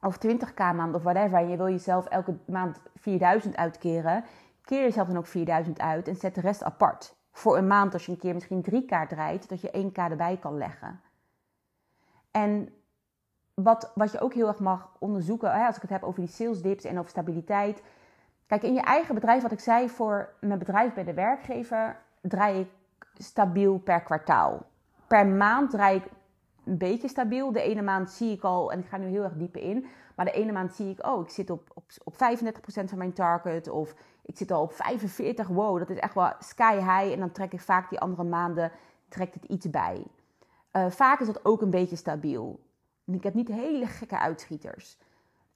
of 0.00 0.18
20k 0.26 0.56
maanden 0.56 0.94
of 0.94 1.02
whatever, 1.02 1.38
en 1.38 1.48
je 1.48 1.56
wil 1.56 1.68
jezelf 1.68 2.06
elke 2.06 2.34
maand 2.46 2.80
4000 2.94 3.56
uitkeren, 3.56 4.24
keer 4.64 4.80
jezelf 4.82 5.06
dan 5.06 5.16
ook 5.16 5.26
4000 5.26 5.80
uit 5.80 6.08
en 6.08 6.16
zet 6.16 6.34
de 6.34 6.40
rest 6.40 6.62
apart. 6.62 7.14
Voor 7.32 7.56
een 7.56 7.66
maand, 7.66 7.92
als 7.92 8.06
je 8.06 8.12
een 8.12 8.18
keer 8.18 8.34
misschien 8.34 8.64
3k 8.70 9.08
draait, 9.08 9.48
dat 9.48 9.60
je 9.60 9.90
1k 9.90 9.92
erbij 9.92 10.36
kan 10.36 10.58
leggen. 10.58 11.00
En 12.30 12.68
wat, 13.54 13.92
wat 13.94 14.12
je 14.12 14.20
ook 14.20 14.34
heel 14.34 14.48
erg 14.48 14.58
mag 14.58 14.90
onderzoeken, 14.98 15.52
als 15.66 15.76
ik 15.76 15.82
het 15.82 15.90
heb 15.90 16.02
over 16.02 16.20
die 16.20 16.28
sales 16.28 16.62
dips 16.62 16.84
en 16.84 16.98
over 16.98 17.10
stabiliteit, 17.10 17.82
Kijk, 18.52 18.64
in 18.64 18.74
je 18.74 18.80
eigen 18.80 19.14
bedrijf, 19.14 19.42
wat 19.42 19.52
ik 19.52 19.60
zei, 19.60 19.88
voor 19.88 20.32
mijn 20.40 20.58
bedrijf 20.58 20.94
bij 20.94 21.04
de 21.04 21.14
werkgever 21.14 21.96
draai 22.20 22.60
ik 22.60 22.68
stabiel 23.14 23.78
per 23.78 24.00
kwartaal. 24.00 24.66
Per 25.06 25.26
maand 25.26 25.70
draai 25.70 25.96
ik 25.96 26.04
een 26.64 26.78
beetje 26.78 27.08
stabiel. 27.08 27.52
De 27.52 27.62
ene 27.62 27.82
maand 27.82 28.10
zie 28.10 28.32
ik 28.32 28.42
al, 28.42 28.72
en 28.72 28.78
ik 28.78 28.86
ga 28.86 28.96
nu 28.96 29.06
heel 29.06 29.22
erg 29.22 29.32
dieper 29.34 29.62
in, 29.62 29.86
maar 30.16 30.24
de 30.24 30.32
ene 30.32 30.52
maand 30.52 30.74
zie 30.74 30.90
ik, 30.90 31.06
oh, 31.06 31.22
ik 31.22 31.28
zit 31.28 31.50
op, 31.50 31.70
op, 31.74 31.84
op 32.04 32.14
35% 32.14 32.16
van 32.84 32.98
mijn 32.98 33.12
target 33.12 33.68
of 33.68 33.94
ik 34.22 34.36
zit 34.36 34.50
al 34.50 34.62
op 34.62 34.72
45. 34.72 35.48
Wow, 35.48 35.78
dat 35.78 35.90
is 35.90 35.98
echt 35.98 36.14
wel 36.14 36.32
sky 36.38 36.74
high. 36.74 37.12
En 37.12 37.18
dan 37.18 37.32
trek 37.32 37.52
ik 37.52 37.60
vaak 37.60 37.88
die 37.90 38.00
andere 38.00 38.24
maanden, 38.24 38.72
trekt 39.08 39.34
het 39.34 39.44
iets 39.44 39.70
bij. 39.70 40.04
Uh, 40.72 40.90
vaak 40.90 41.20
is 41.20 41.26
dat 41.26 41.44
ook 41.44 41.62
een 41.62 41.70
beetje 41.70 41.96
stabiel. 41.96 42.60
En 43.06 43.14
ik 43.14 43.22
heb 43.22 43.34
niet 43.34 43.48
hele 43.48 43.86
gekke 43.86 44.18
uitschieters. 44.18 44.98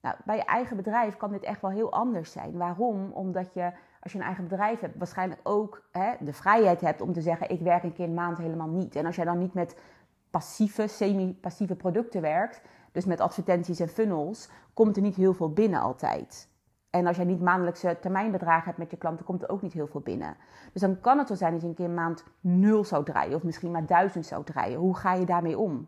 Nou, 0.01 0.15
bij 0.25 0.35
je 0.35 0.45
eigen 0.45 0.75
bedrijf 0.75 1.17
kan 1.17 1.31
dit 1.31 1.43
echt 1.43 1.61
wel 1.61 1.71
heel 1.71 1.91
anders 1.91 2.31
zijn. 2.31 2.57
Waarom? 2.57 3.11
Omdat 3.11 3.53
je, 3.53 3.71
als 4.01 4.11
je 4.11 4.17
een 4.17 4.25
eigen 4.25 4.43
bedrijf 4.43 4.79
hebt, 4.79 4.97
waarschijnlijk 4.97 5.41
ook 5.43 5.87
hè, 5.91 6.13
de 6.19 6.33
vrijheid 6.33 6.81
hebt 6.81 7.01
om 7.01 7.13
te 7.13 7.21
zeggen: 7.21 7.49
ik 7.49 7.61
werk 7.61 7.83
een 7.83 7.93
keer 7.93 8.05
een 8.05 8.13
maand 8.13 8.37
helemaal 8.37 8.69
niet. 8.69 8.95
En 8.95 9.05
als 9.05 9.15
jij 9.15 9.25
dan 9.25 9.37
niet 9.37 9.53
met 9.53 9.81
passieve, 10.29 10.87
semi-passieve 10.87 11.75
producten 11.75 12.21
werkt, 12.21 12.61
dus 12.91 13.05
met 13.05 13.19
advertenties 13.19 13.79
en 13.79 13.89
funnels, 13.89 14.49
komt 14.73 14.95
er 14.95 15.01
niet 15.01 15.15
heel 15.15 15.33
veel 15.33 15.53
binnen 15.53 15.81
altijd. 15.81 16.49
En 16.89 17.07
als 17.07 17.15
jij 17.15 17.25
niet 17.25 17.41
maandelijkse 17.41 17.97
termijnbedragen 18.01 18.65
hebt 18.65 18.77
met 18.77 18.91
je 18.91 18.97
klanten, 18.97 19.25
komt 19.25 19.43
er 19.43 19.49
ook 19.49 19.61
niet 19.61 19.73
heel 19.73 19.87
veel 19.87 20.01
binnen. 20.01 20.37
Dus 20.73 20.81
dan 20.81 20.99
kan 20.99 21.17
het 21.17 21.27
zo 21.27 21.35
zijn 21.35 21.51
dat 21.51 21.61
je 21.61 21.67
een 21.67 21.73
keer 21.73 21.85
een 21.85 21.93
maand 21.93 22.23
nul 22.39 22.83
zou 22.83 23.03
draaien, 23.05 23.35
of 23.35 23.43
misschien 23.43 23.71
maar 23.71 23.85
duizend 23.85 24.25
zou 24.25 24.43
draaien. 24.43 24.79
Hoe 24.79 24.95
ga 24.95 25.13
je 25.13 25.25
daarmee 25.25 25.57
om? 25.57 25.87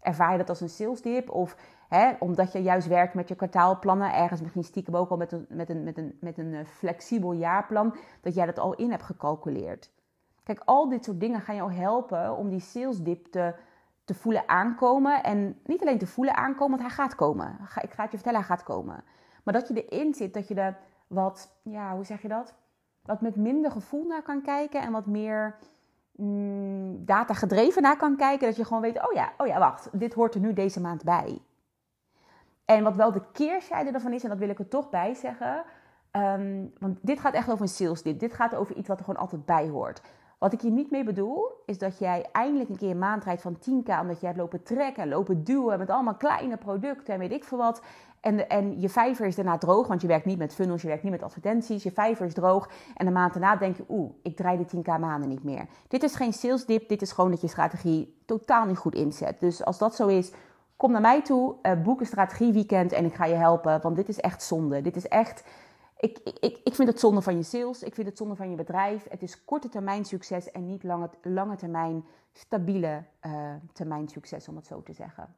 Ervaar 0.00 0.32
je 0.32 0.38
dat 0.38 0.48
als 0.48 0.60
een 0.60 0.68
sales 0.68 1.02
dip? 1.02 1.30
Of 1.30 1.56
hè, 1.90 2.12
omdat 2.18 2.52
je 2.52 2.62
juist 2.62 2.86
werkt 2.86 3.14
met 3.14 3.28
je 3.28 3.34
kwartaalplannen, 3.34 4.14
ergens 4.14 4.40
misschien 4.40 4.64
stiekem 4.64 4.96
ook 4.96 5.10
al 5.10 5.16
met 5.16 5.32
een, 5.32 5.46
met, 5.48 5.70
een, 5.70 5.84
met, 5.84 5.98
een, 5.98 6.16
met 6.20 6.38
een 6.38 6.54
eh, 6.54 6.64
flexibel 6.64 7.32
jaarplan, 7.32 7.96
dat 8.20 8.34
jij 8.34 8.46
dat 8.46 8.58
al 8.58 8.74
in 8.74 8.90
hebt 8.90 9.02
gecalculeerd. 9.02 9.90
Kijk, 10.42 10.62
al 10.64 10.88
dit 10.88 11.04
soort 11.04 11.20
dingen 11.20 11.40
gaan 11.40 11.56
jou 11.56 11.72
helpen 11.72 12.36
om 12.36 12.48
die 12.48 12.60
sales 12.60 13.02
dip 13.02 13.26
te, 13.26 13.54
te 14.04 14.14
voelen 14.14 14.48
aankomen. 14.48 15.22
En 15.22 15.58
niet 15.64 15.80
alleen 15.80 15.98
te 15.98 16.06
voelen 16.06 16.36
aankomen, 16.36 16.78
want 16.78 16.88
hij 16.88 17.04
gaat 17.04 17.14
komen. 17.14 17.58
Ik 17.82 17.90
ga 17.90 18.02
het 18.02 18.10
je 18.10 18.16
vertellen, 18.16 18.38
hij 18.38 18.48
gaat 18.48 18.62
komen. 18.62 19.04
Maar 19.42 19.54
dat 19.54 19.68
je 19.68 19.84
erin 19.84 20.14
zit, 20.14 20.34
dat 20.34 20.48
je 20.48 20.54
er 20.54 20.78
wat, 21.06 21.56
ja, 21.62 21.94
hoe 21.94 22.04
zeg 22.04 22.22
je 22.22 22.28
dat? 22.28 22.54
Wat 23.02 23.20
met 23.20 23.36
minder 23.36 23.70
gevoel 23.70 24.04
naar 24.06 24.22
kan 24.22 24.42
kijken 24.42 24.82
en 24.82 24.92
wat 24.92 25.06
meer 25.06 25.56
mm, 26.16 27.04
data 27.04 27.34
gedreven 27.34 27.82
naar 27.82 27.96
kan 27.96 28.16
kijken. 28.16 28.46
Dat 28.46 28.56
je 28.56 28.64
gewoon 28.64 28.82
weet, 28.82 29.06
oh 29.06 29.12
ja, 29.12 29.32
oh 29.38 29.46
ja, 29.46 29.58
wacht, 29.58 29.88
dit 29.92 30.14
hoort 30.14 30.34
er 30.34 30.40
nu 30.40 30.52
deze 30.52 30.80
maand 30.80 31.04
bij. 31.04 31.40
En 32.70 32.82
wat 32.82 32.96
wel 32.96 33.12
de 33.12 33.22
keerzijde 33.32 33.90
ervan 33.90 34.12
is, 34.12 34.22
en 34.22 34.28
dat 34.28 34.38
wil 34.38 34.48
ik 34.48 34.58
er 34.58 34.68
toch 34.68 34.90
bij 34.90 35.14
zeggen. 35.14 35.62
Ehm, 36.10 36.64
want 36.78 36.98
dit 37.00 37.20
gaat 37.20 37.34
echt 37.34 37.50
over 37.50 37.62
een 37.62 37.68
sales 37.68 38.02
dit. 38.02 38.20
Dit 38.20 38.32
gaat 38.32 38.54
over 38.54 38.76
iets 38.76 38.88
wat 38.88 38.98
er 38.98 39.04
gewoon 39.04 39.20
altijd 39.20 39.44
bij 39.44 39.68
hoort. 39.68 40.02
Wat 40.38 40.52
ik 40.52 40.60
hier 40.60 40.70
niet 40.70 40.90
mee 40.90 41.04
bedoel, 41.04 41.62
is 41.66 41.78
dat 41.78 41.98
jij 41.98 42.26
eindelijk 42.32 42.68
een 42.68 42.76
keer 42.76 42.90
een 42.90 42.98
maand 42.98 43.24
rijdt 43.24 43.42
van 43.42 43.56
10k... 43.56 44.00
omdat 44.00 44.20
jij 44.20 44.28
hebt 44.28 44.36
lopen 44.36 44.62
trekken, 44.62 45.08
lopen 45.08 45.44
duwen 45.44 45.78
met 45.78 45.90
allemaal 45.90 46.14
kleine 46.14 46.56
producten 46.56 47.14
en 47.14 47.20
weet 47.20 47.32
ik 47.32 47.44
veel 47.44 47.58
wat. 47.58 47.82
En, 48.20 48.48
en 48.48 48.80
je 48.80 48.88
vijver 48.88 49.26
is 49.26 49.34
daarna 49.34 49.58
droog, 49.58 49.86
want 49.86 50.00
je 50.00 50.06
werkt 50.06 50.24
niet 50.24 50.38
met 50.38 50.54
funnels, 50.54 50.82
je 50.82 50.88
werkt 50.88 51.02
niet 51.02 51.12
met 51.12 51.22
advertenties. 51.22 51.82
Je 51.82 51.92
vijver 51.92 52.26
is 52.26 52.34
droog 52.34 52.70
en 52.96 53.06
de 53.06 53.12
maand 53.12 53.32
daarna 53.32 53.56
denk 53.56 53.76
je, 53.76 53.84
oeh, 53.88 54.10
ik 54.22 54.36
draai 54.36 54.58
de 54.58 54.76
10k 54.76 55.00
maanden 55.00 55.28
niet 55.28 55.44
meer. 55.44 55.66
Dit 55.88 56.02
is 56.02 56.14
geen 56.14 56.32
sales 56.32 56.66
dip, 56.66 56.88
dit 56.88 57.02
is 57.02 57.12
gewoon 57.12 57.30
dat 57.30 57.40
je 57.40 57.48
strategie 57.48 58.20
totaal 58.24 58.66
niet 58.66 58.78
goed 58.78 58.94
inzet. 58.94 59.40
Dus 59.40 59.64
als 59.64 59.78
dat 59.78 59.94
zo 59.94 60.06
is, 60.06 60.32
kom 60.80 60.92
naar 60.92 61.00
mij 61.00 61.22
toe, 61.22 61.54
uh, 61.62 61.82
boek 61.82 62.00
een 62.00 62.06
strategieweekend 62.06 62.92
en 62.92 63.04
ik 63.04 63.14
ga 63.14 63.24
je 63.24 63.34
helpen. 63.34 63.80
Want 63.80 63.96
dit 63.96 64.08
is 64.08 64.20
echt 64.20 64.42
zonde. 64.42 64.80
Dit 64.80 64.96
is 64.96 65.08
echt... 65.08 65.44
Ik, 65.96 66.18
ik, 66.18 66.60
ik 66.64 66.74
vind 66.74 66.88
het 66.88 67.00
zonde 67.00 67.22
van 67.22 67.36
je 67.36 67.42
sales. 67.42 67.82
Ik 67.82 67.94
vind 67.94 68.06
het 68.06 68.16
zonde 68.16 68.36
van 68.36 68.50
je 68.50 68.56
bedrijf. 68.56 69.06
Het 69.10 69.22
is 69.22 69.44
korte 69.44 69.68
termijn 69.68 70.04
succes 70.04 70.50
en 70.50 70.66
niet 70.66 70.82
lange, 70.82 71.10
lange 71.22 71.56
termijn 71.56 72.04
stabiele 72.32 73.04
uh, 73.26 73.32
termijn 73.72 74.08
succes, 74.08 74.48
om 74.48 74.56
het 74.56 74.66
zo 74.66 74.82
te 74.82 74.92
zeggen. 74.92 75.34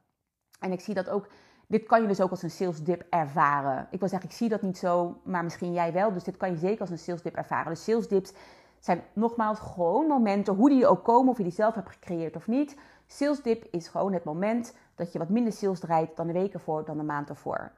En 0.59 0.71
ik 0.71 0.79
zie 0.79 0.93
dat 0.93 1.09
ook... 1.09 1.27
Dit 1.67 1.85
kan 1.85 2.01
je 2.01 2.07
dus 2.07 2.21
ook 2.21 2.29
als 2.29 2.43
een 2.43 2.51
sales 2.51 2.83
dip 2.83 3.05
ervaren. 3.09 3.87
Ik 3.91 3.99
wil 3.99 4.09
zeggen, 4.09 4.29
ik 4.29 4.35
zie 4.35 4.49
dat 4.49 4.61
niet 4.61 4.77
zo, 4.77 5.17
maar 5.23 5.43
misschien 5.43 5.73
jij 5.73 5.93
wel. 5.93 6.13
Dus 6.13 6.23
dit 6.23 6.37
kan 6.37 6.49
je 6.49 6.57
zeker 6.57 6.81
als 6.81 6.89
een 6.89 6.97
sales 6.97 7.21
dip 7.21 7.35
ervaren. 7.35 7.73
De 7.73 7.79
sales 7.79 8.07
dips 8.07 8.33
zijn 8.79 9.03
nogmaals 9.13 9.59
gewoon 9.59 10.07
momenten, 10.07 10.53
hoe 10.53 10.69
die 10.69 10.87
ook 10.87 11.03
komen, 11.03 11.31
of 11.31 11.37
je 11.37 11.43
die 11.43 11.51
zelf 11.51 11.75
hebt 11.75 11.89
gecreëerd 11.89 12.35
of 12.35 12.47
niet. 12.47 12.77
Sales 13.07 13.41
dip 13.41 13.65
is 13.71 13.87
gewoon 13.87 14.13
het 14.13 14.23
moment 14.23 14.73
dat 14.95 15.11
je 15.11 15.19
wat 15.19 15.29
minder 15.29 15.53
sales 15.53 15.79
draait 15.79 16.15
dan 16.15 16.27
de 16.27 16.33
week 16.33 16.53
ervoor, 16.53 16.85
dan 16.85 16.97
de 16.97 17.03
maand 17.03 17.29
ervoor. 17.29 17.71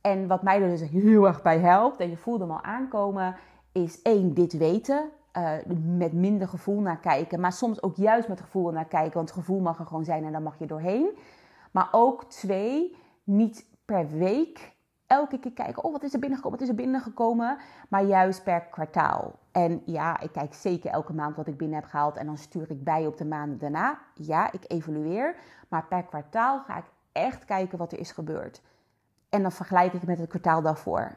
En 0.00 0.26
wat 0.26 0.42
mij 0.42 0.62
er 0.62 0.68
dus 0.68 0.88
heel 0.88 1.26
erg 1.26 1.42
bij 1.42 1.58
helpt, 1.58 2.00
en 2.00 2.10
je 2.10 2.16
voelt 2.16 2.40
hem 2.40 2.50
al 2.50 2.62
aankomen, 2.62 3.36
is 3.72 4.02
één, 4.02 4.34
dit 4.34 4.52
weten. 4.52 5.10
Uh, 5.32 5.52
met 5.96 6.12
minder 6.12 6.48
gevoel 6.48 6.80
naar 6.80 6.98
kijken, 6.98 7.40
maar 7.40 7.52
soms 7.52 7.82
ook 7.82 7.96
juist 7.96 8.28
met 8.28 8.40
gevoel 8.40 8.70
naar 8.70 8.84
kijken, 8.84 9.16
want 9.16 9.32
gevoel 9.32 9.60
mag 9.60 9.78
er 9.78 9.86
gewoon 9.86 10.04
zijn 10.04 10.24
en 10.24 10.32
dan 10.32 10.42
mag 10.42 10.58
je 10.58 10.66
doorheen. 10.66 11.18
Maar 11.70 11.88
ook 11.92 12.24
twee, 12.24 12.96
niet 13.24 13.66
per 13.84 14.08
week 14.08 14.76
elke 15.08 15.38
keer 15.38 15.52
kijken, 15.52 15.84
oh 15.84 15.92
wat 15.92 16.02
is 16.02 16.12
er 16.12 16.18
binnengekomen, 16.18 16.58
wat 16.58 16.68
is 16.68 16.74
er 16.74 16.82
binnengekomen, 16.82 17.58
maar 17.88 18.04
juist 18.04 18.44
per 18.44 18.60
kwartaal. 18.60 19.38
En 19.52 19.82
ja, 19.84 20.20
ik 20.20 20.32
kijk 20.32 20.54
zeker 20.54 20.90
elke 20.90 21.12
maand 21.12 21.36
wat 21.36 21.46
ik 21.46 21.56
binnen 21.56 21.78
heb 21.78 21.88
gehaald 21.88 22.16
en 22.16 22.26
dan 22.26 22.36
stuur 22.36 22.70
ik 22.70 22.84
bij 22.84 23.06
op 23.06 23.16
de 23.16 23.24
maanden 23.24 23.58
daarna. 23.58 23.98
Ja, 24.14 24.52
ik 24.52 24.64
evalueer, 24.66 25.34
maar 25.68 25.84
per 25.84 26.02
kwartaal 26.02 26.60
ga 26.66 26.76
ik 26.76 26.84
echt 27.12 27.44
kijken 27.44 27.78
wat 27.78 27.92
er 27.92 27.98
is 27.98 28.12
gebeurd. 28.12 28.62
En 29.28 29.42
dan 29.42 29.52
vergelijk 29.52 29.92
ik 29.92 30.02
met 30.02 30.18
het 30.18 30.28
kwartaal 30.28 30.62
daarvoor. 30.62 31.16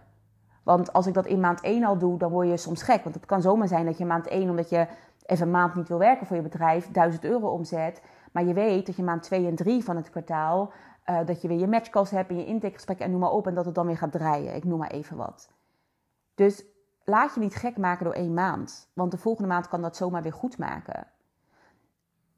Want 0.63 0.93
als 0.93 1.07
ik 1.07 1.13
dat 1.13 1.25
in 1.25 1.39
maand 1.39 1.61
1 1.61 1.83
al 1.83 1.97
doe, 1.97 2.17
dan 2.17 2.31
word 2.31 2.47
je 2.47 2.57
soms 2.57 2.83
gek. 2.83 3.03
Want 3.03 3.15
het 3.15 3.25
kan 3.25 3.41
zomaar 3.41 3.67
zijn 3.67 3.85
dat 3.85 3.97
je 3.97 4.05
maand 4.05 4.27
1, 4.27 4.49
omdat 4.49 4.69
je 4.69 4.87
even 5.25 5.45
een 5.45 5.51
maand 5.51 5.75
niet 5.75 5.87
wil 5.87 5.97
werken 5.97 6.27
voor 6.27 6.35
je 6.35 6.41
bedrijf, 6.41 6.91
1000 6.91 7.23
euro 7.23 7.47
omzet. 7.47 8.01
Maar 8.31 8.43
je 8.43 8.53
weet 8.53 8.85
dat 8.85 8.95
je 8.95 9.03
maand 9.03 9.23
2 9.23 9.47
en 9.47 9.55
3 9.55 9.83
van 9.83 9.95
het 9.95 10.09
kwartaal 10.09 10.71
uh, 11.09 11.25
dat 11.25 11.41
je 11.41 11.47
weer 11.47 11.59
je 11.59 11.67
matchcalls 11.67 12.09
hebt 12.09 12.29
en 12.29 12.37
je 12.37 12.45
intakegesprekken 12.45 13.05
en 13.05 13.11
noem 13.11 13.19
maar 13.19 13.31
op. 13.31 13.47
En 13.47 13.53
dat 13.53 13.65
het 13.65 13.75
dan 13.75 13.85
weer 13.85 13.97
gaat 13.97 14.11
draaien. 14.11 14.55
Ik 14.55 14.63
noem 14.63 14.79
maar 14.79 14.91
even 14.91 15.17
wat. 15.17 15.51
Dus 16.35 16.65
laat 17.03 17.33
je 17.33 17.39
niet 17.39 17.55
gek 17.55 17.77
maken 17.77 18.05
door 18.05 18.13
één 18.13 18.33
maand. 18.33 18.89
Want 18.93 19.11
de 19.11 19.17
volgende 19.17 19.49
maand 19.49 19.67
kan 19.67 19.81
dat 19.81 19.95
zomaar 19.95 20.21
weer 20.21 20.33
goed 20.33 20.57
maken. 20.57 21.07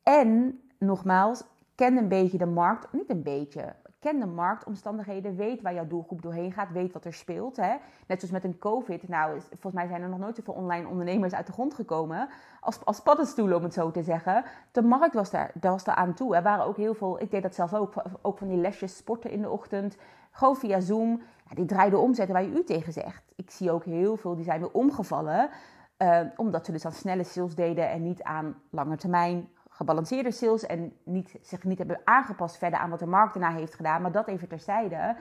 En 0.04 0.62
nogmaals, 0.80 1.44
ken 1.76 1.98
een 1.98 2.08
beetje 2.08 2.38
de 2.38 2.46
markt. 2.46 2.94
Niet 2.94 3.10
een 3.10 3.24
beetje. 3.24 3.76
Ken 4.04 4.20
de 4.20 4.26
marktomstandigheden. 4.26 5.36
Weet 5.36 5.62
waar 5.62 5.74
jouw 5.74 5.88
doelgroep 5.88 6.22
doorheen 6.22 6.52
gaat. 6.52 6.72
Weet 6.72 6.94
wat 6.94 7.06
er 7.06 7.14
speelt. 7.14 7.56
Hè? 7.56 7.76
Net 8.08 8.20
zoals 8.20 8.32
met 8.32 8.44
een 8.44 8.58
COVID. 8.58 9.08
Nou, 9.08 9.40
volgens 9.50 9.74
mij 9.74 9.88
zijn 9.88 10.02
er 10.02 10.10
nog 10.10 10.20
nooit 10.20 10.36
zoveel 10.36 10.54
online 10.54 10.88
ondernemers 10.88 11.34
uit 11.34 11.48
de 11.48 11.52
grond 11.52 11.74
gekomen. 11.74 12.30
Als, 12.60 12.86
als 12.86 13.00
paddenstoelen, 13.00 13.58
om 13.58 13.64
het 13.64 13.74
zo 13.74 13.92
te 13.92 14.04
zeggen. 14.04 14.44
De 14.72 14.82
markt 14.82 15.14
was 15.14 15.30
daar, 15.30 15.52
daar 15.54 15.72
was 15.72 15.84
daar 15.84 15.96
aan 15.96 16.14
toe. 16.14 16.36
Er 16.36 16.44
waren 16.44 16.66
ook 16.66 16.78
heel 16.78 16.94
veel. 16.94 17.22
Ik 17.22 17.32
deed 17.32 17.42
dat 17.42 17.56
zelf 17.56 17.74
ook. 17.74 17.94
Ook 18.22 18.38
van 18.38 18.48
die 18.48 18.58
lesjes 18.58 18.98
sporten 18.98 19.32
in 19.32 19.42
de 19.42 19.50
ochtend. 19.50 19.98
Gewoon 20.32 20.56
via 20.56 20.80
Zoom. 20.80 21.22
Ja, 21.50 21.56
die 21.56 21.66
draaiden 21.66 22.00
omzetten 22.00 22.36
waar 22.36 22.44
je 22.44 22.60
u 22.60 22.64
tegen 22.64 22.94
zegt. 22.94 23.34
Ik 23.36 23.52
zie 23.52 23.72
ook 23.72 23.84
heel 23.84 24.18
veel 24.18 24.36
die 24.36 24.46
zijn 24.46 24.60
weer 24.60 24.72
omgevallen. 24.72 25.50
Uh, 25.98 26.20
omdat 26.36 26.66
ze 26.66 26.72
dus 26.72 26.86
aan 26.86 26.92
snelle 26.92 27.24
sales 27.24 27.56
deden 27.56 27.90
en 27.90 28.04
niet 28.04 28.24
aan 28.24 28.56
lange 28.70 28.98
termijn 28.98 29.50
gebalanceerde 29.74 30.32
sales 30.32 30.66
en 30.66 30.94
niet, 31.04 31.38
zich 31.42 31.64
niet 31.64 31.78
hebben 31.78 32.02
aangepast 32.04 32.58
verder 32.58 32.80
aan 32.80 32.90
wat 32.90 33.00
de 33.00 33.06
markt 33.06 33.34
daarna 33.34 33.58
heeft 33.58 33.76
gedaan. 33.76 34.02
Maar 34.02 34.12
dat 34.12 34.28
even 34.28 34.48
terzijde. 34.48 35.16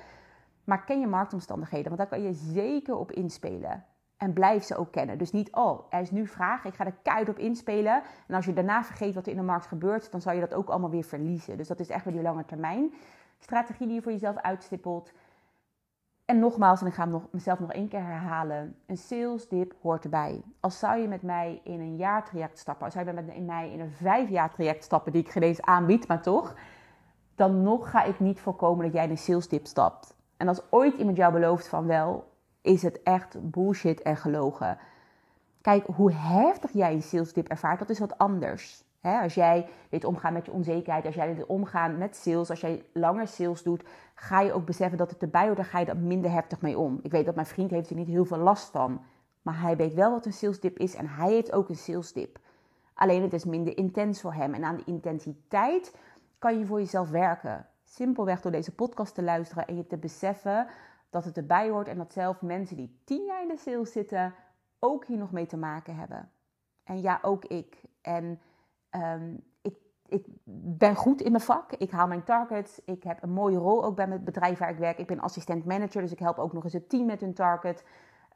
Maar 0.65 0.85
ken 0.85 1.01
je 1.01 1.07
marktomstandigheden, 1.07 1.87
want 1.87 1.99
daar 1.99 2.19
kan 2.19 2.23
je 2.23 2.33
zeker 2.33 2.97
op 2.97 3.13
inspelen. 3.13 3.85
En 4.17 4.33
blijf 4.33 4.65
ze 4.65 4.77
ook 4.77 4.93
kennen. 4.93 5.19
Dus 5.19 5.33
niet, 5.33 5.53
oh, 5.53 5.87
er 5.91 6.01
is 6.01 6.11
nu 6.11 6.27
vraag, 6.27 6.65
ik 6.65 6.75
ga 6.75 6.87
er 6.87 6.97
keihard 7.03 7.29
op 7.29 7.39
inspelen. 7.39 8.03
En 8.27 8.35
als 8.35 8.45
je 8.45 8.53
daarna 8.53 8.85
vergeet 8.85 9.15
wat 9.15 9.25
er 9.25 9.31
in 9.31 9.39
de 9.39 9.43
markt 9.45 9.67
gebeurt, 9.67 10.11
dan 10.11 10.21
zal 10.21 10.33
je 10.33 10.41
dat 10.41 10.55
ook 10.55 10.69
allemaal 10.69 10.91
weer 10.91 11.05
verliezen. 11.05 11.57
Dus 11.57 11.69
dat 11.69 11.81
is 11.81 11.89
echt 11.89 12.05
weer 12.05 12.15
die 12.15 12.23
lange 12.23 12.45
termijn 12.45 12.93
strategie 13.43 13.87
die 13.87 13.95
je 13.95 14.03
voor 14.03 14.13
jezelf 14.13 14.37
uitstippelt. 14.37 15.13
En 16.25 16.39
nogmaals, 16.39 16.81
en 16.81 16.87
ik 16.87 16.95
ga 16.95 17.09
mezelf 17.31 17.59
nog 17.59 17.73
één 17.73 17.89
keer 17.89 18.05
herhalen. 18.05 18.77
Een 18.87 18.97
sales 18.97 19.49
dip 19.49 19.75
hoort 19.81 20.05
erbij. 20.05 20.43
Als 20.61 20.79
zou 20.79 21.01
je 21.01 21.09
met 21.09 21.23
mij 21.23 21.61
in 21.65 21.81
een 21.81 21.97
jaartraject 21.97 22.59
stappen, 22.59 22.85
als 22.85 22.95
zou 22.95 23.07
je 23.07 23.13
met 23.13 23.47
mij 23.47 23.73
in 23.73 23.81
een 23.81 23.91
vijf 23.91 24.53
traject 24.53 24.85
stappen, 24.85 25.13
die 25.13 25.23
ik 25.23 25.31
geen 25.31 25.67
aanbied, 25.67 26.09
maar 26.09 26.23
toch, 26.23 26.55
dan 27.35 27.63
nog 27.63 27.91
ga 27.91 28.03
ik 28.03 28.21
niet 28.21 28.41
voorkomen 28.41 28.85
dat 28.85 28.95
jij 28.95 29.05
in 29.05 29.11
een 29.11 29.19
sales 29.19 29.49
dip 29.49 29.67
stapt. 29.67 30.17
En 30.37 30.49
als 30.49 30.63
ooit 30.71 30.95
iemand 30.95 31.17
jou 31.17 31.33
belooft 31.33 31.69
van 31.69 31.87
wel, 31.87 32.31
is 32.61 32.83
het 32.83 33.03
echt 33.03 33.51
bullshit 33.51 34.03
en 34.03 34.17
gelogen. 34.17 34.79
Kijk, 35.61 35.87
hoe 35.87 36.13
heftig 36.13 36.73
jij 36.73 36.93
een 36.93 37.03
sales 37.03 37.33
dip 37.33 37.49
ervaart, 37.49 37.79
dat 37.79 37.91
is 37.91 37.99
wat 37.99 38.19
anders 38.19 38.85
als 39.03 39.35
jij 39.35 39.69
weet 39.91 40.05
omgaan 40.05 40.33
met 40.33 40.47
je 40.47 40.53
onzekerheid, 40.53 41.07
als 41.07 41.15
jij 41.15 41.35
weet 41.35 41.47
omgaan 41.47 41.99
met 41.99 42.17
sales, 42.17 42.51
als 42.51 42.61
jij 42.61 42.85
langer 42.93 43.29
sales 43.29 43.63
doet, 43.63 43.85
ga 44.15 44.41
je 44.41 44.53
ook 44.53 44.67
beseffen 44.67 44.99
dat 44.99 45.11
het 45.11 45.23
erbij 45.23 45.45
hoort, 45.45 45.57
dan 45.57 45.65
ga 45.65 45.79
je 45.79 45.87
er 45.87 45.97
minder 45.97 46.31
heftig 46.31 46.61
mee 46.61 46.79
om. 46.79 46.99
Ik 47.03 47.11
weet 47.11 47.27
dat 47.27 47.35
mijn 47.35 47.47
vriend 47.47 47.71
heeft 47.71 47.91
er 47.91 47.97
niet 47.97 48.09
heel 48.09 48.25
veel 48.25 48.39
last 48.39 48.71
van, 48.71 49.01
maar 49.43 49.61
hij 49.61 49.77
weet 49.77 49.95
wel 49.95 50.11
wat 50.11 50.27
een 50.27 50.33
salesdip 50.33 50.79
is 50.79 50.95
en 50.95 51.09
hij 51.09 51.33
heeft 51.33 51.53
ook 51.53 51.69
een 51.69 51.77
salesdip. 51.77 52.39
Alleen 52.95 53.23
het 53.23 53.33
is 53.33 53.45
minder 53.45 53.77
intens 53.77 54.21
voor 54.21 54.35
hem 54.35 54.55
en 54.55 54.65
aan 54.65 54.77
de 54.77 54.85
intensiteit 54.85 55.97
kan 56.39 56.59
je 56.59 56.67
voor 56.67 56.79
jezelf 56.79 57.11
werken. 57.11 57.67
Simpelweg 57.85 58.41
door 58.41 58.53
deze 58.53 58.75
podcast 58.75 59.15
te 59.15 59.23
luisteren 59.23 59.67
en 59.67 59.77
je 59.77 59.87
te 59.87 59.97
beseffen 59.97 60.67
dat 61.11 61.25
het 61.25 61.37
erbij 61.37 61.71
hoort 61.71 61.89
en 61.89 61.97
dat 61.97 62.13
zelf 62.13 62.43
mensen 62.43 62.77
die 62.77 63.01
tien 63.05 63.25
jaar 63.25 63.43
in 63.43 63.49
de 63.49 63.57
sales 63.57 63.93
zitten 63.93 64.35
ook 64.79 65.07
hier 65.07 65.19
nog 65.19 65.33
mee 65.33 65.47
te 65.47 65.57
maken 65.57 65.97
hebben. 65.97 66.31
En 66.85 67.01
ja, 67.01 67.19
ook 67.23 67.45
ik. 67.45 67.83
En 68.01 68.41
Ehm, 68.93 69.35
ik, 69.63 69.75
ik, 70.07 70.27
ben 70.55 70.95
goed 70.95 71.21
in 71.21 71.31
mijn 71.31 71.45
vak. 71.45 71.73
Ik 71.73 71.91
haal 71.91 72.07
mijn 72.07 72.25
targets. 72.25 72.81
Ik 72.85 73.03
heb 73.03 73.23
een 73.23 73.33
mooie 73.33 73.59
rol 73.59 73.85
ook 73.85 73.97
bij 73.97 74.07
het 74.07 74.25
bedrijf 74.25 74.59
waar 74.59 74.71
ik 74.71 74.79
werk. 74.79 74.99
Ik 74.99 75.07
ben 75.07 75.21
assistent 75.21 75.65
manager, 75.65 76.03
dus 76.03 76.13
ik 76.13 76.19
help 76.19 76.39
ook 76.39 76.53
nog 76.53 76.65
eens 76.65 76.73
het 76.73 76.89
team 76.89 77.07
met 77.07 77.21
hun 77.21 77.35
target. 77.35 77.85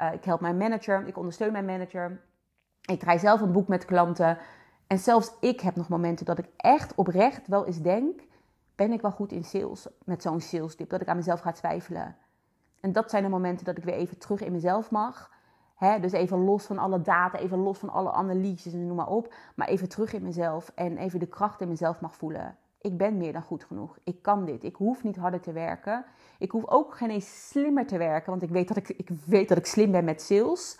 Uh, 0.00 0.12
ik 0.12 0.24
help 0.24 0.40
mijn 0.40 0.56
manager. 0.56 1.06
Ik 1.06 1.16
ondersteun 1.16 1.52
mijn 1.52 1.64
manager. 1.64 2.20
Ik 2.80 3.00
draai 3.00 3.18
zelf 3.18 3.40
een 3.40 3.52
boek 3.52 3.68
met 3.68 3.84
klanten. 3.84 4.38
En 4.86 4.98
zelfs 4.98 5.36
ik 5.40 5.60
heb 5.60 5.76
nog 5.76 5.88
momenten 5.88 6.26
dat 6.26 6.38
ik 6.38 6.48
echt 6.56 6.94
oprecht 6.94 7.48
wel 7.48 7.66
eens 7.66 7.80
denk: 7.80 8.20
ben 8.74 8.92
ik 8.92 9.00
wel 9.00 9.10
goed 9.10 9.32
in 9.32 9.44
sales 9.44 9.88
met 10.04 10.22
zo'n 10.22 10.40
sales 10.40 10.74
tip? 10.74 10.90
Dat 10.90 11.00
ik 11.00 11.08
aan 11.08 11.16
mezelf 11.16 11.40
ga 11.40 11.52
twijfelen. 11.52 12.16
En 12.80 12.92
dat 12.92 13.10
zijn 13.10 13.22
de 13.22 13.28
momenten 13.28 13.64
dat 13.64 13.78
ik 13.78 13.84
weer 13.84 13.94
even 13.94 14.18
terug 14.18 14.40
in 14.40 14.52
mezelf 14.52 14.90
mag 14.90 15.30
dus 15.78 16.12
even 16.12 16.38
los 16.38 16.64
van 16.64 16.78
alle 16.78 17.02
data, 17.02 17.38
even 17.38 17.58
los 17.58 17.78
van 17.78 17.90
alle 17.90 18.12
analyses 18.12 18.72
en 18.72 18.86
noem 18.86 18.96
maar 18.96 19.08
op. 19.08 19.34
Maar 19.54 19.68
even 19.68 19.88
terug 19.88 20.12
in 20.12 20.22
mezelf 20.22 20.72
en 20.74 20.96
even 20.96 21.18
de 21.18 21.26
kracht 21.26 21.60
in 21.60 21.68
mezelf 21.68 22.00
mag 22.00 22.16
voelen. 22.16 22.56
Ik 22.80 22.96
ben 22.96 23.16
meer 23.16 23.32
dan 23.32 23.42
goed 23.42 23.64
genoeg. 23.64 23.98
Ik 24.04 24.22
kan 24.22 24.44
dit. 24.44 24.64
Ik 24.64 24.74
hoef 24.74 25.02
niet 25.02 25.16
harder 25.16 25.40
te 25.40 25.52
werken. 25.52 26.04
Ik 26.38 26.50
hoef 26.50 26.66
ook 26.66 26.96
geen 26.96 27.10
eens 27.10 27.48
slimmer 27.48 27.86
te 27.86 27.98
werken, 27.98 28.30
want 28.30 28.42
ik 28.42 28.48
weet 28.48 28.68
dat 28.68 28.76
ik, 28.76 28.88
ik, 28.88 29.08
weet 29.26 29.48
dat 29.48 29.58
ik 29.58 29.66
slim 29.66 29.90
ben 29.90 30.04
met 30.04 30.22
sales. 30.22 30.78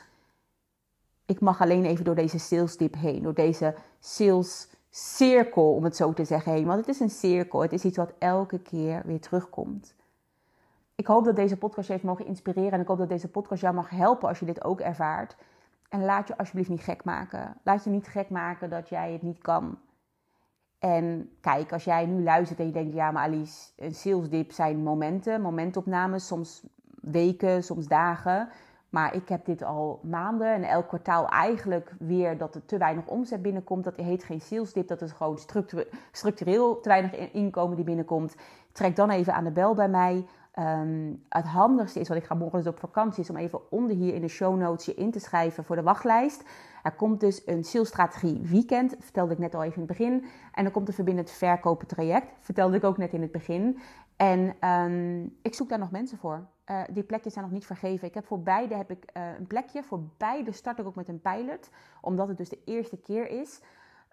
Ik 1.26 1.40
mag 1.40 1.60
alleen 1.60 1.84
even 1.84 2.04
door 2.04 2.14
deze 2.14 2.38
sales 2.38 2.76
dip 2.76 2.94
heen, 2.94 3.22
door 3.22 3.34
deze 3.34 3.74
sales 4.00 4.68
cirkel, 4.90 5.74
om 5.74 5.84
het 5.84 5.96
zo 5.96 6.12
te 6.12 6.24
zeggen, 6.24 6.52
heen. 6.52 6.66
Want 6.66 6.78
het 6.78 6.88
is 6.88 7.00
een 7.00 7.10
cirkel. 7.10 7.60
Het 7.60 7.72
is 7.72 7.84
iets 7.84 7.96
wat 7.96 8.12
elke 8.18 8.58
keer 8.58 9.02
weer 9.04 9.20
terugkomt 9.20 9.94
ik 10.96 11.06
hoop 11.06 11.24
dat 11.24 11.36
deze 11.36 11.56
podcast 11.56 11.86
je 11.86 11.92
heeft 11.92 12.04
mogen 12.04 12.26
inspireren. 12.26 12.72
En 12.72 12.80
ik 12.80 12.86
hoop 12.86 12.98
dat 12.98 13.08
deze 13.08 13.28
podcast 13.28 13.62
jou 13.62 13.74
mag 13.74 13.90
helpen 13.90 14.28
als 14.28 14.38
je 14.38 14.46
dit 14.46 14.64
ook 14.64 14.80
ervaart. 14.80 15.36
En 15.88 16.04
laat 16.04 16.28
je 16.28 16.38
alsjeblieft 16.38 16.68
niet 16.68 16.82
gek 16.82 17.04
maken. 17.04 17.56
Laat 17.62 17.84
je 17.84 17.90
niet 17.90 18.06
gek 18.06 18.30
maken 18.30 18.70
dat 18.70 18.88
jij 18.88 19.12
het 19.12 19.22
niet 19.22 19.38
kan. 19.38 19.78
En 20.78 21.30
kijk, 21.40 21.72
als 21.72 21.84
jij 21.84 22.06
nu 22.06 22.22
luistert 22.22 22.58
en 22.58 22.66
je 22.66 22.72
denkt, 22.72 22.94
ja, 22.94 23.10
maar 23.10 23.22
Alice, 23.22 23.70
een 23.76 23.94
sales 23.94 24.28
dip 24.28 24.52
zijn 24.52 24.82
momenten, 24.82 25.40
momentopnames, 25.40 26.26
soms 26.26 26.62
weken, 27.00 27.62
soms 27.62 27.86
dagen. 27.86 28.48
Maar 28.88 29.14
ik 29.14 29.28
heb 29.28 29.44
dit 29.44 29.62
al 29.62 30.00
maanden 30.02 30.46
en 30.46 30.64
elk 30.64 30.88
kwartaal 30.88 31.28
eigenlijk 31.28 31.94
weer 31.98 32.38
dat 32.38 32.54
er 32.54 32.64
te 32.64 32.78
weinig 32.78 33.06
omzet 33.06 33.42
binnenkomt. 33.42 33.84
Dat 33.84 33.96
heet 33.96 34.24
geen 34.24 34.40
sales 34.40 34.72
dip, 34.72 34.88
dat 34.88 35.02
is 35.02 35.12
gewoon 35.12 35.38
structureel 36.12 36.80
te 36.80 36.88
weinig 36.88 37.32
inkomen 37.32 37.76
die 37.76 37.84
binnenkomt. 37.84 38.36
Trek 38.72 38.96
dan 38.96 39.10
even 39.10 39.34
aan 39.34 39.44
de 39.44 39.50
bel 39.50 39.74
bij 39.74 39.88
mij. 39.88 40.26
Ehm, 40.56 41.14
het 41.28 41.44
handigste 41.44 42.00
is, 42.00 42.08
want 42.08 42.20
ik 42.20 42.26
ga 42.26 42.34
morgen 42.34 42.58
dus 42.58 42.68
op 42.68 42.78
vakantie, 42.78 43.22
is 43.22 43.30
om 43.30 43.36
even 43.36 43.70
onder 43.70 43.96
hier 43.96 44.14
in 44.14 44.20
de 44.20 44.28
show 44.28 44.56
notes 44.56 44.86
je 44.86 44.94
in 44.94 45.10
te 45.10 45.18
schrijven 45.18 45.64
voor 45.64 45.76
de 45.76 45.82
wachtlijst. 45.82 46.44
Er 46.82 46.92
komt 46.92 47.20
dus 47.20 47.42
een 47.46 47.64
salesstrategie 47.64 48.40
weekend, 48.40 48.96
vertelde 48.98 49.32
ik 49.32 49.38
net 49.38 49.54
al 49.54 49.62
even 49.62 49.74
in 49.74 49.88
het 49.88 49.98
begin. 49.98 50.24
En 50.52 50.62
dan 50.62 50.72
komt 50.72 50.88
een 50.88 50.94
verbindend 50.94 51.30
verkopen 51.30 51.86
traject, 51.86 52.32
vertelde 52.40 52.76
ik 52.76 52.84
ook 52.84 52.96
net 52.98 53.12
in 53.12 53.20
het 53.20 53.32
begin. 53.32 53.78
En 54.16 54.68
um, 54.68 55.36
ik 55.42 55.54
zoek 55.54 55.68
daar 55.68 55.78
nog 55.78 55.90
mensen 55.90 56.18
voor. 56.18 56.46
Uh, 56.70 56.82
die 56.92 57.02
plekjes 57.02 57.32
zijn 57.32 57.44
nog 57.44 57.54
niet 57.54 57.66
vergeven. 57.66 58.08
Ik 58.08 58.14
heb 58.14 58.26
voor 58.26 58.42
beide 58.42 58.74
heb 58.74 58.90
ik, 58.90 59.10
uh, 59.16 59.22
een 59.38 59.46
plekje. 59.46 59.82
Voor 59.82 60.00
beide 60.16 60.52
start 60.52 60.78
ik 60.78 60.86
ook 60.86 60.94
met 60.94 61.08
een 61.08 61.20
pilot, 61.20 61.70
omdat 62.00 62.28
het 62.28 62.36
dus 62.36 62.48
de 62.48 62.60
eerste 62.64 62.96
keer 62.96 63.28
is. 63.28 63.60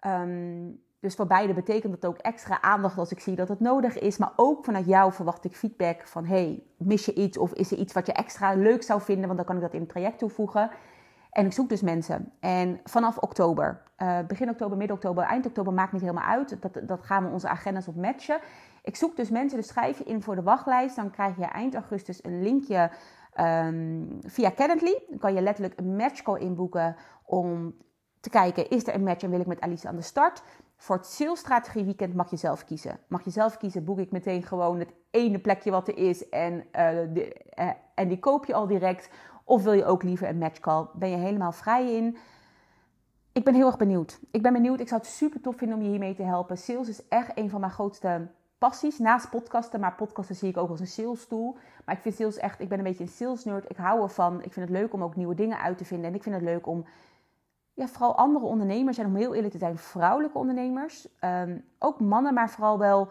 Um, 0.06 0.82
dus 1.04 1.14
voor 1.14 1.26
beide 1.26 1.54
betekent 1.54 2.00
dat 2.00 2.10
ook 2.10 2.18
extra 2.18 2.62
aandacht 2.62 2.98
als 2.98 3.10
ik 3.10 3.20
zie 3.20 3.36
dat 3.36 3.48
het 3.48 3.60
nodig 3.60 3.98
is. 3.98 4.18
Maar 4.18 4.32
ook 4.36 4.64
vanuit 4.64 4.86
jou 4.86 5.12
verwacht 5.12 5.44
ik 5.44 5.56
feedback 5.56 6.06
van: 6.06 6.24
hey, 6.24 6.62
mis 6.76 7.04
je 7.04 7.14
iets 7.14 7.38
of 7.38 7.52
is 7.52 7.70
er 7.70 7.78
iets 7.78 7.92
wat 7.92 8.06
je 8.06 8.12
extra 8.12 8.54
leuk 8.54 8.82
zou 8.82 9.00
vinden? 9.00 9.24
Want 9.24 9.36
dan 9.36 9.46
kan 9.46 9.56
ik 9.56 9.62
dat 9.62 9.72
in 9.72 9.80
het 9.80 9.88
traject 9.88 10.18
toevoegen. 10.18 10.70
En 11.30 11.46
ik 11.46 11.52
zoek 11.52 11.68
dus 11.68 11.82
mensen. 11.82 12.32
En 12.40 12.80
vanaf 12.84 13.18
oktober, 13.18 13.82
uh, 13.98 14.18
begin 14.26 14.50
oktober, 14.50 14.76
midden 14.76 14.96
oktober, 14.96 15.24
eind 15.24 15.46
oktober, 15.46 15.72
maakt 15.72 15.92
niet 15.92 16.00
helemaal 16.00 16.28
uit. 16.28 16.62
Dat, 16.62 16.80
dat 16.88 17.02
gaan 17.02 17.24
we 17.24 17.32
onze 17.32 17.48
agendas 17.48 17.88
op 17.88 17.96
matchen. 17.96 18.38
Ik 18.82 18.96
zoek 18.96 19.16
dus 19.16 19.30
mensen, 19.30 19.58
dus 19.58 19.68
schrijf 19.68 19.98
je 19.98 20.04
in 20.04 20.22
voor 20.22 20.34
de 20.34 20.42
wachtlijst. 20.42 20.96
Dan 20.96 21.10
krijg 21.10 21.36
je 21.36 21.44
eind 21.44 21.74
augustus 21.74 22.24
een 22.24 22.42
linkje 22.42 22.90
um, 23.40 24.18
via 24.26 24.52
Calendly. 24.52 25.02
Dan 25.08 25.18
kan 25.18 25.34
je 25.34 25.40
letterlijk 25.40 25.78
een 25.78 25.96
matchcall 25.96 26.40
inboeken 26.40 26.96
om 27.24 27.74
te 28.24 28.30
kijken, 28.30 28.70
is 28.70 28.86
er 28.86 28.94
een 28.94 29.02
match 29.02 29.22
en 29.22 29.30
wil 29.30 29.40
ik 29.40 29.46
met 29.46 29.60
Alice 29.60 29.88
aan 29.88 29.96
de 29.96 30.02
start? 30.02 30.42
Voor 30.84 30.96
het 30.96 31.06
salesstrategie 31.06 31.84
weekend 31.84 32.14
mag 32.14 32.30
je 32.30 32.36
zelf 32.36 32.64
kiezen. 32.64 32.98
Mag 33.06 33.24
je 33.24 33.30
zelf 33.30 33.56
kiezen, 33.56 33.84
boek 33.84 33.98
ik 33.98 34.10
meteen 34.10 34.42
gewoon 34.42 34.78
het 34.78 34.92
ene 35.10 35.38
plekje 35.38 35.70
wat 35.70 35.88
er 35.88 35.96
is 35.96 36.28
en, 36.28 36.64
de, 37.12 37.36
uh, 37.58 37.70
en 37.94 38.08
die 38.08 38.18
koop 38.18 38.44
je 38.44 38.54
al 38.54 38.66
direct. 38.66 39.10
Of 39.44 39.62
wil 39.62 39.72
je 39.72 39.84
ook 39.84 40.02
liever 40.02 40.28
een 40.28 40.38
matchcall? 40.38 40.86
Ben 40.94 41.10
je 41.10 41.16
helemaal 41.16 41.52
vrij 41.52 41.96
in? 41.96 42.16
Ik 43.32 43.44
ben 43.44 43.54
heel 43.54 43.66
erg 43.66 43.76
benieuwd. 43.76 44.20
Ik 44.30 44.42
ben 44.42 44.52
benieuwd. 44.52 44.80
Ik 44.80 44.88
zou 44.88 45.00
het 45.00 45.10
super 45.10 45.40
tof 45.40 45.56
vinden 45.56 45.76
om 45.76 45.82
je 45.82 45.90
hiermee 45.90 46.14
te 46.14 46.22
helpen. 46.22 46.58
Sales 46.58 46.88
is 46.88 47.08
echt 47.08 47.38
een 47.38 47.50
van 47.50 47.60
mijn 47.60 47.72
grootste 47.72 48.28
passies. 48.58 48.98
Naast 48.98 49.30
podcasten, 49.30 49.80
maar 49.80 49.94
podcasten 49.94 50.36
zie 50.36 50.48
ik 50.48 50.56
ook 50.56 50.70
als 50.70 50.80
een 50.80 50.86
sales 50.86 51.26
tool. 51.26 51.56
Maar 51.84 51.94
ik 51.94 52.00
vind 52.00 52.14
sales 52.14 52.36
echt, 52.36 52.60
ik 52.60 52.68
ben 52.68 52.78
een 52.78 52.84
beetje 52.84 53.04
een 53.04 53.10
sales 53.10 53.44
nerd. 53.44 53.70
Ik 53.70 53.76
hou 53.76 54.02
ervan. 54.02 54.42
Ik 54.42 54.52
vind 54.52 54.68
het 54.68 54.78
leuk 54.78 54.92
om 54.92 55.02
ook 55.02 55.16
nieuwe 55.16 55.34
dingen 55.34 55.58
uit 55.58 55.78
te 55.78 55.84
vinden. 55.84 56.08
En 56.08 56.14
ik 56.14 56.22
vind 56.22 56.34
het 56.34 56.44
leuk 56.44 56.66
om 56.66 56.84
ja, 57.74 57.86
vooral 57.86 58.16
andere 58.16 58.44
ondernemers 58.44 58.98
en 58.98 59.06
om 59.06 59.14
heel 59.14 59.34
eerlijk 59.34 59.52
te 59.52 59.58
zijn, 59.58 59.78
vrouwelijke 59.78 60.38
ondernemers. 60.38 61.08
Ehm, 61.18 61.58
ook 61.78 62.00
mannen, 62.00 62.34
maar 62.34 62.50
vooral 62.50 62.78
wel 62.78 63.08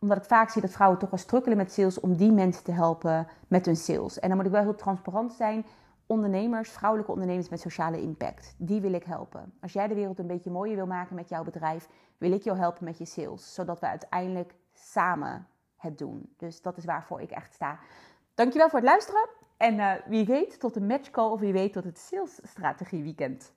omdat 0.00 0.16
ik 0.16 0.24
vaak 0.24 0.50
zie 0.50 0.62
dat 0.62 0.70
vrouwen 0.70 0.98
toch 0.98 1.10
wel 1.10 1.18
strukkelen 1.18 1.56
met 1.56 1.72
sales 1.72 2.00
om 2.00 2.16
die 2.16 2.32
mensen 2.32 2.64
te 2.64 2.72
helpen 2.72 3.26
met 3.48 3.66
hun 3.66 3.76
sales. 3.76 4.18
En 4.18 4.28
dan 4.28 4.36
moet 4.36 4.46
ik 4.46 4.52
wel 4.52 4.62
heel 4.62 4.74
transparant 4.74 5.32
zijn. 5.32 5.66
Ondernemers, 6.06 6.70
vrouwelijke 6.70 7.12
ondernemers 7.12 7.48
met 7.48 7.60
sociale 7.60 8.02
impact, 8.02 8.54
die 8.58 8.80
wil 8.80 8.92
ik 8.92 9.04
helpen. 9.04 9.52
Als 9.60 9.72
jij 9.72 9.88
de 9.88 9.94
wereld 9.94 10.18
een 10.18 10.26
beetje 10.26 10.50
mooier 10.50 10.76
wil 10.76 10.86
maken 10.86 11.14
met 11.14 11.28
jouw 11.28 11.44
bedrijf, 11.44 11.88
wil 12.18 12.32
ik 12.32 12.42
jou 12.42 12.58
helpen 12.58 12.84
met 12.84 12.98
je 12.98 13.04
sales, 13.04 13.54
zodat 13.54 13.80
we 13.80 13.86
uiteindelijk 13.86 14.54
samen 14.72 15.46
het 15.76 15.98
doen. 15.98 16.34
Dus 16.36 16.62
dat 16.62 16.76
is 16.76 16.84
waarvoor 16.84 17.20
ik 17.20 17.30
echt 17.30 17.54
sta. 17.54 17.78
Dankjewel 18.34 18.68
voor 18.68 18.78
het 18.78 18.88
luisteren. 18.88 19.28
En 19.56 19.74
uh, 19.74 19.92
wie 20.06 20.26
weet 20.26 20.60
tot 20.60 20.76
een 20.76 20.86
matchcall 20.86 21.30
of 21.30 21.40
wie 21.40 21.52
weet 21.52 21.72
tot 21.72 21.84
het 21.84 21.98
salesstrategie 21.98 23.02
weekend. 23.02 23.54